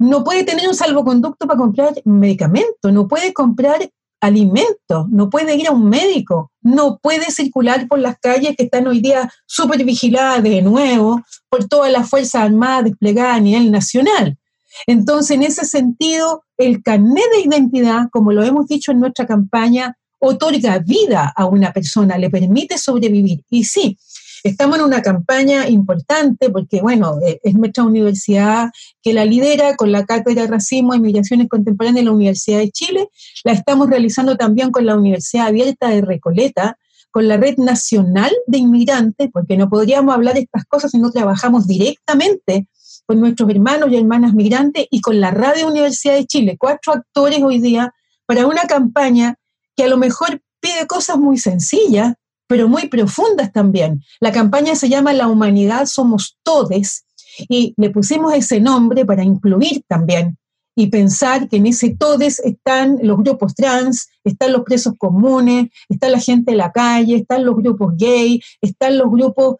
no 0.00 0.24
puede 0.24 0.44
tener 0.44 0.66
un 0.66 0.74
salvoconducto 0.74 1.46
para 1.46 1.58
comprar 1.58 1.92
medicamentos, 2.06 2.90
no 2.90 3.06
puede 3.06 3.34
comprar 3.34 3.90
alimentos, 4.18 5.06
no 5.10 5.28
puede 5.28 5.54
ir 5.56 5.68
a 5.68 5.72
un 5.72 5.90
médico, 5.90 6.50
no 6.62 6.98
puede 6.98 7.30
circular 7.30 7.86
por 7.86 7.98
las 7.98 8.18
calles 8.18 8.56
que 8.56 8.64
están 8.64 8.86
hoy 8.86 9.00
día 9.00 9.30
súper 9.44 9.84
vigiladas 9.84 10.42
de 10.42 10.62
nuevo 10.62 11.22
por 11.50 11.68
todas 11.68 11.92
las 11.92 12.08
Fuerzas 12.08 12.42
Armadas 12.42 12.84
desplegadas 12.84 13.36
a 13.36 13.40
nivel 13.40 13.70
nacional. 13.70 14.38
Entonces, 14.86 15.32
en 15.32 15.42
ese 15.42 15.66
sentido, 15.66 16.44
el 16.56 16.82
carnet 16.82 17.24
de 17.34 17.42
identidad, 17.42 18.08
como 18.10 18.32
lo 18.32 18.42
hemos 18.42 18.66
dicho 18.66 18.92
en 18.92 19.00
nuestra 19.00 19.26
campaña, 19.26 19.98
otorga 20.18 20.78
vida 20.78 21.30
a 21.36 21.44
una 21.44 21.74
persona, 21.74 22.16
le 22.16 22.30
permite 22.30 22.78
sobrevivir. 22.78 23.42
Y 23.50 23.64
sí, 23.64 23.98
Estamos 24.42 24.78
en 24.78 24.84
una 24.84 25.02
campaña 25.02 25.68
importante 25.68 26.50
porque, 26.50 26.80
bueno, 26.80 27.18
eh, 27.22 27.40
es 27.42 27.54
nuestra 27.54 27.84
universidad 27.84 28.70
que 29.02 29.12
la 29.12 29.24
lidera 29.24 29.76
con 29.76 29.92
la 29.92 30.04
Cátedra 30.04 30.42
de 30.42 30.48
Racismo 30.48 30.94
y 30.94 31.00
Migraciones 31.00 31.48
Contemporáneas 31.48 32.02
de 32.02 32.04
la 32.04 32.12
Universidad 32.12 32.58
de 32.58 32.70
Chile. 32.70 33.08
La 33.44 33.52
estamos 33.52 33.88
realizando 33.88 34.36
también 34.36 34.70
con 34.70 34.86
la 34.86 34.96
Universidad 34.96 35.48
Abierta 35.48 35.88
de 35.88 36.00
Recoleta, 36.00 36.78
con 37.10 37.28
la 37.28 37.36
Red 37.36 37.58
Nacional 37.58 38.32
de 38.46 38.58
Inmigrantes, 38.58 39.28
porque 39.32 39.56
no 39.56 39.68
podríamos 39.68 40.14
hablar 40.14 40.34
de 40.34 40.40
estas 40.40 40.64
cosas 40.64 40.92
si 40.92 40.98
no 40.98 41.10
trabajamos 41.10 41.66
directamente 41.66 42.68
con 43.06 43.20
nuestros 43.20 43.50
hermanos 43.50 43.90
y 43.90 43.96
hermanas 43.96 44.34
migrantes 44.34 44.86
y 44.90 45.00
con 45.00 45.20
la 45.20 45.32
Radio 45.32 45.66
Universidad 45.66 46.14
de 46.14 46.26
Chile, 46.26 46.56
cuatro 46.58 46.92
actores 46.92 47.42
hoy 47.42 47.58
día 47.58 47.92
para 48.24 48.46
una 48.46 48.62
campaña 48.62 49.34
que 49.76 49.84
a 49.84 49.88
lo 49.88 49.98
mejor 49.98 50.40
pide 50.60 50.86
cosas 50.86 51.18
muy 51.18 51.36
sencillas, 51.36 52.14
pero 52.50 52.68
muy 52.68 52.88
profundas 52.88 53.52
también. 53.52 54.02
La 54.18 54.32
campaña 54.32 54.74
se 54.74 54.88
llama 54.88 55.12
La 55.12 55.28
humanidad 55.28 55.86
somos 55.86 56.36
todes 56.42 57.04
y 57.48 57.74
le 57.76 57.90
pusimos 57.90 58.34
ese 58.34 58.58
nombre 58.58 59.04
para 59.06 59.22
incluir 59.22 59.84
también 59.86 60.36
y 60.74 60.88
pensar 60.88 61.48
que 61.48 61.58
en 61.58 61.66
ese 61.66 61.94
todes 61.94 62.40
están 62.40 62.98
los 63.02 63.18
grupos 63.18 63.54
trans, 63.54 64.08
están 64.24 64.52
los 64.52 64.62
presos 64.62 64.94
comunes, 64.98 65.68
está 65.88 66.08
la 66.08 66.18
gente 66.18 66.50
de 66.50 66.56
la 66.56 66.72
calle, 66.72 67.18
están 67.18 67.44
los 67.44 67.54
grupos 67.54 67.94
gay, 67.96 68.40
están 68.60 68.98
los 68.98 69.08
grupos 69.12 69.54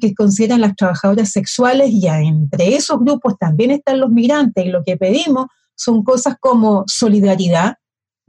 que 0.00 0.12
consideran 0.12 0.62
las 0.62 0.74
trabajadoras 0.74 1.30
sexuales 1.30 1.90
y 1.92 2.08
entre 2.08 2.74
esos 2.74 2.98
grupos 2.98 3.38
también 3.38 3.70
están 3.70 4.00
los 4.00 4.10
migrantes 4.10 4.66
y 4.66 4.70
lo 4.70 4.82
que 4.82 4.96
pedimos 4.96 5.46
son 5.76 6.02
cosas 6.02 6.34
como 6.40 6.82
solidaridad, 6.88 7.76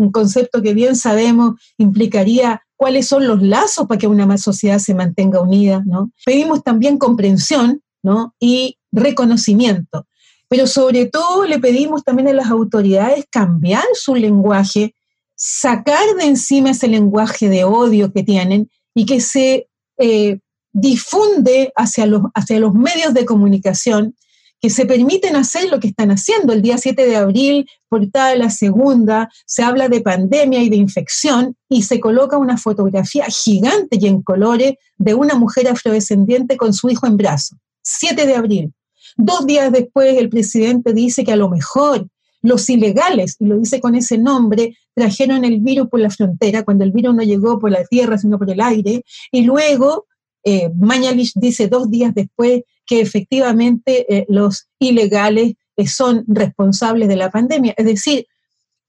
un 0.03 0.11
concepto 0.11 0.61
que 0.61 0.73
bien 0.73 0.95
sabemos 0.95 1.55
implicaría 1.77 2.61
cuáles 2.75 3.07
son 3.07 3.27
los 3.27 3.41
lazos 3.41 3.87
para 3.87 3.97
que 3.97 4.07
una 4.07 4.37
sociedad 4.37 4.79
se 4.79 4.93
mantenga 4.93 5.41
unida, 5.41 5.83
¿no? 5.85 6.11
Pedimos 6.25 6.63
también 6.63 6.97
comprensión, 6.97 7.81
¿no? 8.03 8.35
Y 8.39 8.77
reconocimiento. 8.91 10.05
Pero 10.49 10.67
sobre 10.67 11.05
todo 11.05 11.45
le 11.45 11.59
pedimos 11.59 12.03
también 12.03 12.27
a 12.27 12.33
las 12.33 12.51
autoridades 12.51 13.25
cambiar 13.31 13.85
su 13.93 14.15
lenguaje, 14.15 14.93
sacar 15.35 16.05
de 16.19 16.25
encima 16.25 16.71
ese 16.71 16.87
lenguaje 16.87 17.49
de 17.49 17.63
odio 17.63 18.11
que 18.11 18.23
tienen 18.23 18.69
y 18.93 19.05
que 19.05 19.19
se 19.19 19.67
eh, 19.97 20.39
difunde 20.73 21.71
hacia 21.75 22.05
los, 22.05 22.23
hacia 22.35 22.59
los 22.59 22.73
medios 22.73 23.13
de 23.13 23.25
comunicación 23.25 24.15
que 24.63 24.69
se 24.69 24.85
permiten 24.85 25.35
hacer 25.35 25.69
lo 25.69 25.81
que 25.81 25.89
están 25.89 26.09
haciendo. 26.09 26.53
El 26.53 26.61
día 26.61 26.77
7 26.77 27.05
de 27.05 27.17
abril, 27.17 27.69
portada 27.89 28.29
de 28.29 28.37
la 28.37 28.49
segunda, 28.49 29.29
se 29.45 29.61
habla 29.61 29.89
de 29.89 29.99
pandemia 29.99 30.63
y 30.63 30.69
de 30.69 30.77
infección 30.77 31.57
y 31.67 31.81
se 31.81 31.99
coloca 31.99 32.37
una 32.37 32.57
fotografía 32.57 33.25
gigante 33.25 33.97
y 33.99 34.07
en 34.07 34.21
colores 34.21 34.75
de 34.97 35.15
una 35.15 35.35
mujer 35.35 35.67
afrodescendiente 35.67 36.55
con 36.55 36.73
su 36.73 36.89
hijo 36.89 37.05
en 37.07 37.17
brazos. 37.17 37.57
7 37.81 38.25
de 38.25 38.35
abril. 38.37 38.73
Dos 39.17 39.45
días 39.45 39.69
después, 39.69 40.17
el 40.17 40.29
presidente 40.29 40.93
dice 40.93 41.25
que 41.25 41.33
a 41.33 41.35
lo 41.35 41.49
mejor 41.49 42.07
los 42.41 42.69
ilegales, 42.69 43.35
y 43.39 43.45
lo 43.47 43.59
dice 43.59 43.81
con 43.81 43.95
ese 43.95 44.17
nombre, 44.17 44.77
trajeron 44.95 45.43
el 45.43 45.59
virus 45.59 45.89
por 45.89 45.99
la 45.99 46.09
frontera, 46.09 46.63
cuando 46.63 46.85
el 46.85 46.93
virus 46.93 47.13
no 47.13 47.21
llegó 47.21 47.59
por 47.59 47.69
la 47.69 47.83
tierra, 47.83 48.17
sino 48.17 48.39
por 48.39 48.49
el 48.49 48.61
aire, 48.61 49.03
y 49.29 49.41
luego 49.41 50.05
eh, 50.45 50.69
Mañalich 50.73 51.33
dice 51.35 51.67
dos 51.67 51.89
días 51.89 52.13
después 52.13 52.63
que 52.85 53.01
efectivamente 53.01 54.05
eh, 54.13 54.25
los 54.29 54.67
ilegales 54.79 55.53
eh, 55.77 55.87
son 55.87 56.23
responsables 56.27 57.07
de 57.07 57.15
la 57.15 57.31
pandemia. 57.31 57.73
Es 57.77 57.85
decir, 57.85 58.27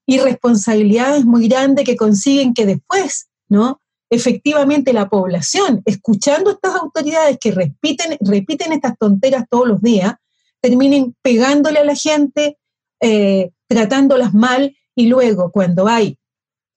irresponsabilidades 0.06 1.24
muy 1.24 1.48
grandes 1.48 1.84
que 1.84 1.96
consiguen 1.96 2.54
que 2.54 2.66
después, 2.66 3.28
¿no? 3.48 3.80
Efectivamente 4.10 4.92
la 4.92 5.08
población, 5.08 5.82
escuchando 5.86 6.50
a 6.50 6.52
estas 6.54 6.74
autoridades 6.76 7.38
que 7.40 7.50
repiten, 7.50 8.16
repiten 8.20 8.72
estas 8.72 8.96
tonteras 8.98 9.44
todos 9.48 9.66
los 9.66 9.80
días, 9.80 10.14
terminen 10.60 11.16
pegándole 11.22 11.78
a 11.78 11.84
la 11.84 11.94
gente, 11.94 12.58
eh, 13.00 13.50
tratándolas 13.66 14.34
mal 14.34 14.76
y 14.94 15.06
luego 15.06 15.50
cuando 15.50 15.88
hay 15.88 16.18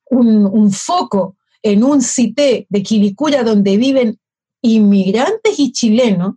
un, 0.09 0.71
foco 0.71 1.37
en 1.61 1.83
un 1.83 2.01
cité 2.01 2.65
de 2.69 2.83
Quilicura 2.83 3.43
donde 3.43 3.77
viven 3.77 4.19
inmigrantes 4.61 5.59
y 5.59 5.71
chilenos, 5.71 6.35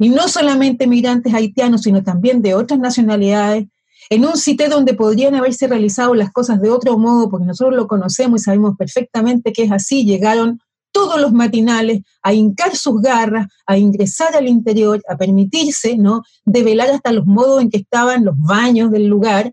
y 0.00 0.08
no 0.08 0.26
solamente 0.28 0.86
migrantes 0.86 1.34
haitianos, 1.34 1.82
sino 1.82 2.02
también 2.02 2.40
de 2.40 2.54
otras 2.54 2.80
nacionalidades, 2.80 3.68
en 4.08 4.24
un 4.24 4.36
sitio 4.36 4.68
donde 4.70 4.94
podrían 4.94 5.34
haberse 5.34 5.68
realizado 5.68 6.14
las 6.14 6.32
cosas 6.32 6.60
de 6.60 6.70
otro 6.70 6.98
modo, 6.98 7.30
porque 7.30 7.46
nosotros 7.46 7.76
lo 7.76 7.86
conocemos 7.86 8.40
y 8.40 8.44
sabemos 8.44 8.76
perfectamente 8.78 9.52
que 9.52 9.64
es 9.64 9.70
así, 9.70 10.04
llegaron 10.04 10.58
todos 10.90 11.20
los 11.20 11.32
matinales 11.32 12.00
a 12.22 12.32
hincar 12.32 12.74
sus 12.74 13.00
garras, 13.00 13.46
a 13.66 13.76
ingresar 13.76 14.34
al 14.34 14.48
interior, 14.48 15.02
a 15.06 15.16
permitirse, 15.16 15.96
¿no?, 15.96 16.22
develar 16.44 16.90
hasta 16.90 17.12
los 17.12 17.26
modos 17.26 17.62
en 17.62 17.70
que 17.70 17.76
estaban 17.76 18.24
los 18.24 18.36
baños 18.38 18.90
del 18.90 19.06
lugar, 19.06 19.52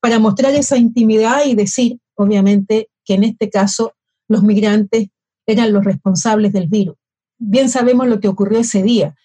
para 0.00 0.18
mostrar 0.18 0.54
esa 0.54 0.76
intimidad 0.76 1.46
y 1.46 1.54
decir, 1.54 1.98
obviamente, 2.14 2.90
que 3.04 3.14
en 3.14 3.24
este 3.24 3.48
caso 3.48 3.94
los 4.28 4.42
migrantes 4.42 5.08
eran 5.46 5.72
los 5.72 5.82
responsables 5.82 6.52
del 6.52 6.68
virus. 6.68 6.94
Bien 7.38 7.70
sabemos 7.70 8.06
lo 8.06 8.20
que 8.20 8.28
ocurrió 8.28 8.60
ese 8.60 8.82
día. 8.82 9.16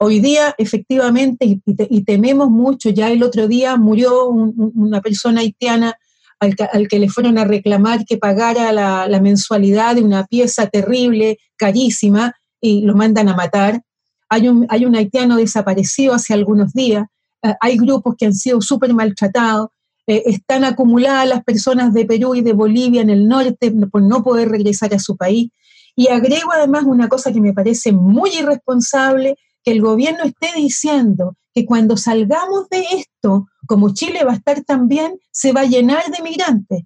Hoy 0.00 0.20
día, 0.20 0.54
efectivamente, 0.58 1.60
y, 1.64 2.04
tememos 2.04 2.50
mucho, 2.50 2.90
ya 2.90 3.10
el 3.10 3.22
otro 3.24 3.48
día 3.48 3.76
murió 3.76 4.28
una 4.28 5.00
persona 5.00 5.40
haitiana 5.40 5.98
al, 6.38 6.86
que 6.86 6.98
le 7.00 7.08
fueron 7.08 7.36
a 7.36 7.44
reclamar 7.44 8.04
que 8.04 8.16
pagara 8.16 8.72
la, 8.72 9.20
mensualidad 9.20 9.96
de 9.96 10.02
una 10.02 10.24
pieza 10.24 10.68
terrible, 10.68 11.38
carísima, 11.56 12.32
y 12.60 12.82
lo 12.82 12.94
mandan 12.94 13.28
a 13.28 13.34
matar. 13.34 13.82
Hay 14.28 14.48
un, 14.48 14.66
hay 14.68 14.84
un 14.84 14.94
haitiano 14.94 15.36
desaparecido 15.36 16.14
hace 16.14 16.32
algunos 16.32 16.72
días, 16.72 17.06
eh, 17.42 17.54
hay 17.60 17.76
grupos 17.76 18.14
que 18.16 18.26
han 18.26 18.34
sido 18.34 18.60
súper 18.60 18.94
maltratados, 18.94 19.70
eh, 20.06 20.22
están 20.26 20.64
acumuladas 20.64 21.28
las 21.28 21.42
personas 21.42 21.92
de 21.92 22.04
Perú 22.04 22.36
y 22.36 22.42
de 22.42 22.52
Bolivia 22.52 23.02
en 23.02 23.10
el 23.10 23.26
norte 23.26 23.72
por 23.90 24.02
no 24.02 24.22
poder 24.22 24.48
regresar 24.48 24.94
a 24.94 24.98
su 25.00 25.16
país. 25.16 25.50
Y 25.96 26.08
agrego 26.08 26.52
además 26.52 26.84
una 26.84 27.08
cosa 27.08 27.32
que 27.32 27.40
me 27.40 27.52
parece 27.52 27.90
muy 27.90 28.30
irresponsable, 28.30 29.36
el 29.70 29.80
gobierno 29.80 30.24
esté 30.24 30.48
diciendo 30.56 31.36
que 31.54 31.64
cuando 31.64 31.96
salgamos 31.96 32.68
de 32.70 32.84
esto, 32.92 33.46
como 33.66 33.92
Chile 33.92 34.24
va 34.24 34.32
a 34.32 34.36
estar 34.36 34.62
también, 34.64 35.18
se 35.30 35.52
va 35.52 35.62
a 35.62 35.66
llenar 35.66 36.04
de 36.10 36.22
migrantes. 36.22 36.82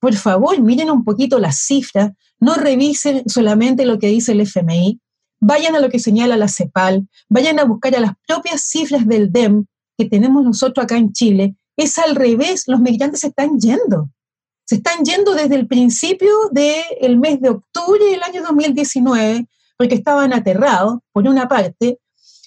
Por 0.00 0.14
favor, 0.14 0.60
miren 0.60 0.90
un 0.90 1.04
poquito 1.04 1.38
las 1.38 1.58
cifras, 1.60 2.12
no 2.38 2.54
revisen 2.54 3.28
solamente 3.28 3.86
lo 3.86 3.98
que 3.98 4.08
dice 4.08 4.32
el 4.32 4.42
FMI, 4.42 5.00
vayan 5.40 5.74
a 5.74 5.80
lo 5.80 5.88
que 5.88 5.98
señala 5.98 6.36
la 6.36 6.48
CEPAL, 6.48 7.08
vayan 7.28 7.58
a 7.58 7.64
buscar 7.64 7.94
a 7.96 8.00
las 8.00 8.12
propias 8.26 8.62
cifras 8.62 9.06
del 9.06 9.32
DEM 9.32 9.66
que 9.96 10.06
tenemos 10.06 10.44
nosotros 10.44 10.84
acá 10.84 10.96
en 10.96 11.12
Chile. 11.12 11.56
Es 11.76 11.98
al 11.98 12.14
revés, 12.14 12.64
los 12.66 12.80
migrantes 12.80 13.20
se 13.20 13.28
están 13.28 13.58
yendo. 13.58 14.10
Se 14.64 14.76
están 14.76 15.04
yendo 15.04 15.34
desde 15.34 15.54
el 15.54 15.66
principio 15.66 16.32
del 16.50 17.18
mes 17.18 17.40
de 17.40 17.50
octubre 17.50 18.04
del 18.04 18.22
año 18.22 18.42
2019, 18.42 19.46
porque 19.78 19.94
estaban 19.94 20.32
aterrados, 20.32 20.98
por 21.12 21.28
una 21.28 21.48
parte, 21.48 21.98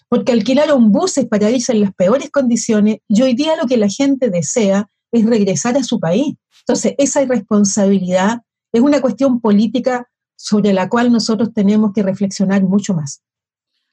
porque 0.09 0.31
alquilaron 0.31 0.91
buses 0.91 1.25
para 1.25 1.49
irse 1.49 1.71
en 1.71 1.81
las 1.81 1.93
peores 1.93 2.29
condiciones, 2.31 2.97
y 3.07 3.21
hoy 3.21 3.35
día 3.35 3.55
lo 3.55 3.67
que 3.67 3.77
la 3.77 3.87
gente 3.87 4.29
desea 4.29 4.89
es 5.11 5.25
regresar 5.25 5.77
a 5.77 5.83
su 5.83 5.99
país. 5.99 6.35
Entonces, 6.61 6.95
esa 6.97 7.21
irresponsabilidad 7.21 8.41
es 8.71 8.81
una 8.81 9.01
cuestión 9.01 9.39
política 9.39 10.07
sobre 10.35 10.73
la 10.73 10.89
cual 10.89 11.11
nosotros 11.11 11.53
tenemos 11.53 11.93
que 11.93 12.03
reflexionar 12.03 12.63
mucho 12.63 12.93
más. 12.93 13.21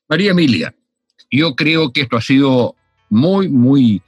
María 0.08 0.30
Emilia, 0.30 0.74
yo 1.30 1.54
creo 1.54 1.92
que 1.92 2.02
esto 2.02 2.16
ha 2.16 2.20
sido 2.20 2.76
muy, 3.08 3.48
muy 3.48 4.02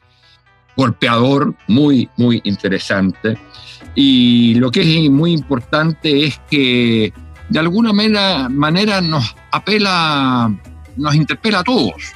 golpeador, 0.77 1.57
muy, 1.67 2.09
muy 2.17 2.41
interesante. 2.45 3.37
Y 3.95 4.55
lo 4.55 4.71
que 4.71 4.83
es 4.83 5.11
muy 5.11 5.33
importante 5.33 6.25
es 6.25 6.41
que 6.51 7.13
de 7.49 7.59
alguna 7.59 7.93
manera, 7.93 9.01
nos 9.01 9.35
apela, 9.51 10.55
nos 10.99 11.15
interpela 11.15 11.61
a 11.61 11.65
todos. 11.65 12.13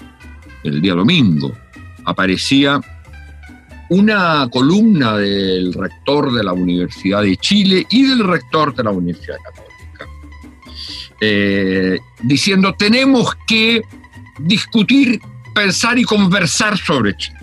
El 0.62 0.80
día 0.80 0.95
domingo 0.95 1.53
aparecía 2.05 2.80
una 3.89 4.49
columna 4.51 5.16
del 5.16 5.72
rector 5.74 6.33
de 6.33 6.45
la 6.45 6.53
Universidad 6.53 7.22
de 7.22 7.37
Chile 7.37 7.87
y 7.91 8.03
del 8.09 8.24
rector 8.26 8.74
de 8.74 8.85
la 8.85 8.91
Universidad 8.91 9.37
Católica, 9.45 10.07
eh, 11.20 11.99
diciendo 12.22 12.74
tenemos 12.78 13.37
que 13.47 13.83
discutir, 14.39 15.20
pensar 15.55 15.99
y 15.99 16.05
conversar 16.05 16.78
sobre 16.78 17.16
Chile. 17.16 17.39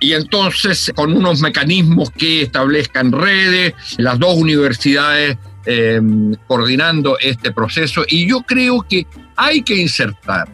Y 0.00 0.14
entonces, 0.14 0.90
con 0.96 1.14
unos 1.14 1.42
mecanismos 1.42 2.10
que 2.10 2.42
establezcan 2.42 3.12
redes, 3.12 3.74
las 3.98 4.18
dos 4.18 4.34
universidades 4.36 5.36
eh, 5.72 6.00
coordinando 6.48 7.16
este 7.20 7.52
proceso, 7.52 8.02
y 8.08 8.26
yo 8.26 8.42
creo 8.42 8.82
que 8.82 9.06
hay 9.36 9.62
que 9.62 9.76
insertar 9.76 10.48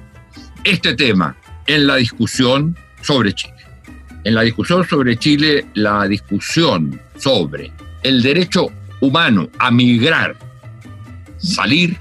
este 0.62 0.94
tema 0.94 1.34
en 1.66 1.86
la 1.86 1.96
discusión 1.96 2.76
sobre 3.00 3.32
Chile. 3.32 3.54
En 4.24 4.34
la 4.34 4.42
discusión 4.42 4.86
sobre 4.86 5.16
Chile, 5.16 5.64
la 5.72 6.06
discusión 6.06 7.00
sobre 7.16 7.72
el 8.02 8.20
derecho 8.20 8.66
humano 9.00 9.48
a 9.58 9.70
migrar, 9.70 10.36
salir 11.38 11.96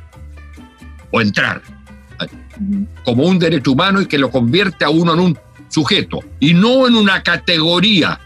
o 1.11 1.21
entrar, 1.21 1.61
como 3.05 3.23
un 3.23 3.39
derecho 3.39 3.71
humano 3.71 4.01
y 4.01 4.07
que 4.07 4.17
lo 4.17 4.29
convierte 4.29 4.83
a 4.83 4.89
uno 4.89 5.13
en 5.13 5.19
un 5.21 5.39
sujeto 5.69 6.19
y 6.41 6.53
no 6.53 6.85
en 6.85 6.95
una 6.95 7.23
categoría, 7.23 8.19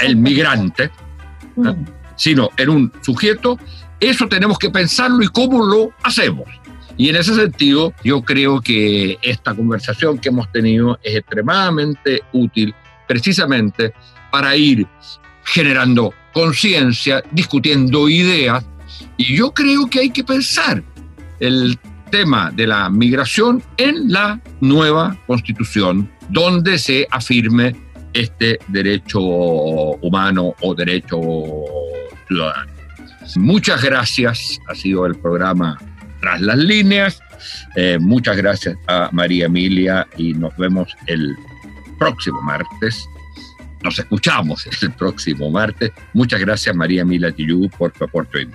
el 0.00 0.16
migrante, 0.16 0.90
mm. 1.54 1.70
Sino 2.16 2.50
en 2.56 2.68
un 2.68 2.92
sujeto, 3.02 3.58
eso 4.00 4.28
tenemos 4.28 4.58
que 4.58 4.70
pensarlo 4.70 5.22
y 5.22 5.28
cómo 5.28 5.64
lo 5.64 5.92
hacemos. 6.02 6.48
Y 6.96 7.08
en 7.08 7.16
ese 7.16 7.34
sentido, 7.34 7.92
yo 8.04 8.22
creo 8.22 8.60
que 8.60 9.18
esta 9.22 9.54
conversación 9.54 10.18
que 10.18 10.28
hemos 10.28 10.50
tenido 10.52 10.98
es 11.02 11.16
extremadamente 11.16 12.22
útil 12.32 12.74
precisamente 13.08 13.92
para 14.30 14.56
ir 14.56 14.86
generando 15.44 16.14
conciencia, 16.32 17.22
discutiendo 17.32 18.08
ideas. 18.08 18.64
Y 19.16 19.36
yo 19.36 19.52
creo 19.52 19.88
que 19.88 20.00
hay 20.00 20.10
que 20.10 20.24
pensar 20.24 20.82
el 21.40 21.78
tema 22.10 22.50
de 22.52 22.66
la 22.66 22.88
migración 22.90 23.62
en 23.76 24.12
la 24.12 24.40
nueva 24.60 25.16
constitución, 25.26 26.08
donde 26.28 26.78
se 26.78 27.06
afirme 27.10 27.74
este 28.12 28.60
derecho 28.68 29.20
humano 29.20 30.54
o 30.60 30.74
derecho 30.74 31.18
ciudadano. 32.26 32.72
Muchas 33.36 33.82
gracias, 33.82 34.60
ha 34.68 34.74
sido 34.74 35.06
el 35.06 35.14
programa 35.14 35.78
tras 36.20 36.40
las 36.40 36.58
líneas. 36.58 37.20
Eh, 37.76 37.98
muchas 38.00 38.36
gracias 38.36 38.76
a 38.86 39.08
María 39.12 39.46
Emilia 39.46 40.06
y 40.16 40.34
nos 40.34 40.56
vemos 40.56 40.94
el 41.06 41.36
próximo 41.98 42.40
martes. 42.42 43.06
Nos 43.82 43.98
escuchamos 43.98 44.66
el 44.82 44.92
próximo 44.92 45.50
martes. 45.50 45.92
Muchas 46.12 46.40
gracias 46.40 46.74
María 46.74 47.02
Emilia 47.02 47.32
Tillú 47.32 47.68
por 47.78 47.92
tu 47.92 48.04
aporte 48.04 48.38
hoy 48.38 48.50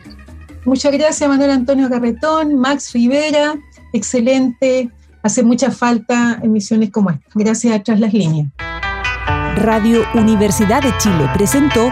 Muchas 0.66 0.92
gracias 0.92 1.30
Manuel 1.30 1.52
Antonio 1.52 1.90
Garretón, 1.90 2.60
Max 2.60 2.94
Rivera, 2.94 3.56
excelente. 3.94 4.90
Hace 5.24 5.44
mucha 5.44 5.72
falta 5.72 6.40
emisiones 6.42 6.92
como 6.92 7.10
esta. 7.10 7.26
Gracias 7.34 7.76
a 7.76 7.84
Tras 7.84 8.00
las 8.00 8.14
Líneas. 8.14 8.48
Radio 9.56 10.06
Universidad 10.14 10.82
de 10.82 10.96
Chile 10.98 11.30
presentó 11.34 11.92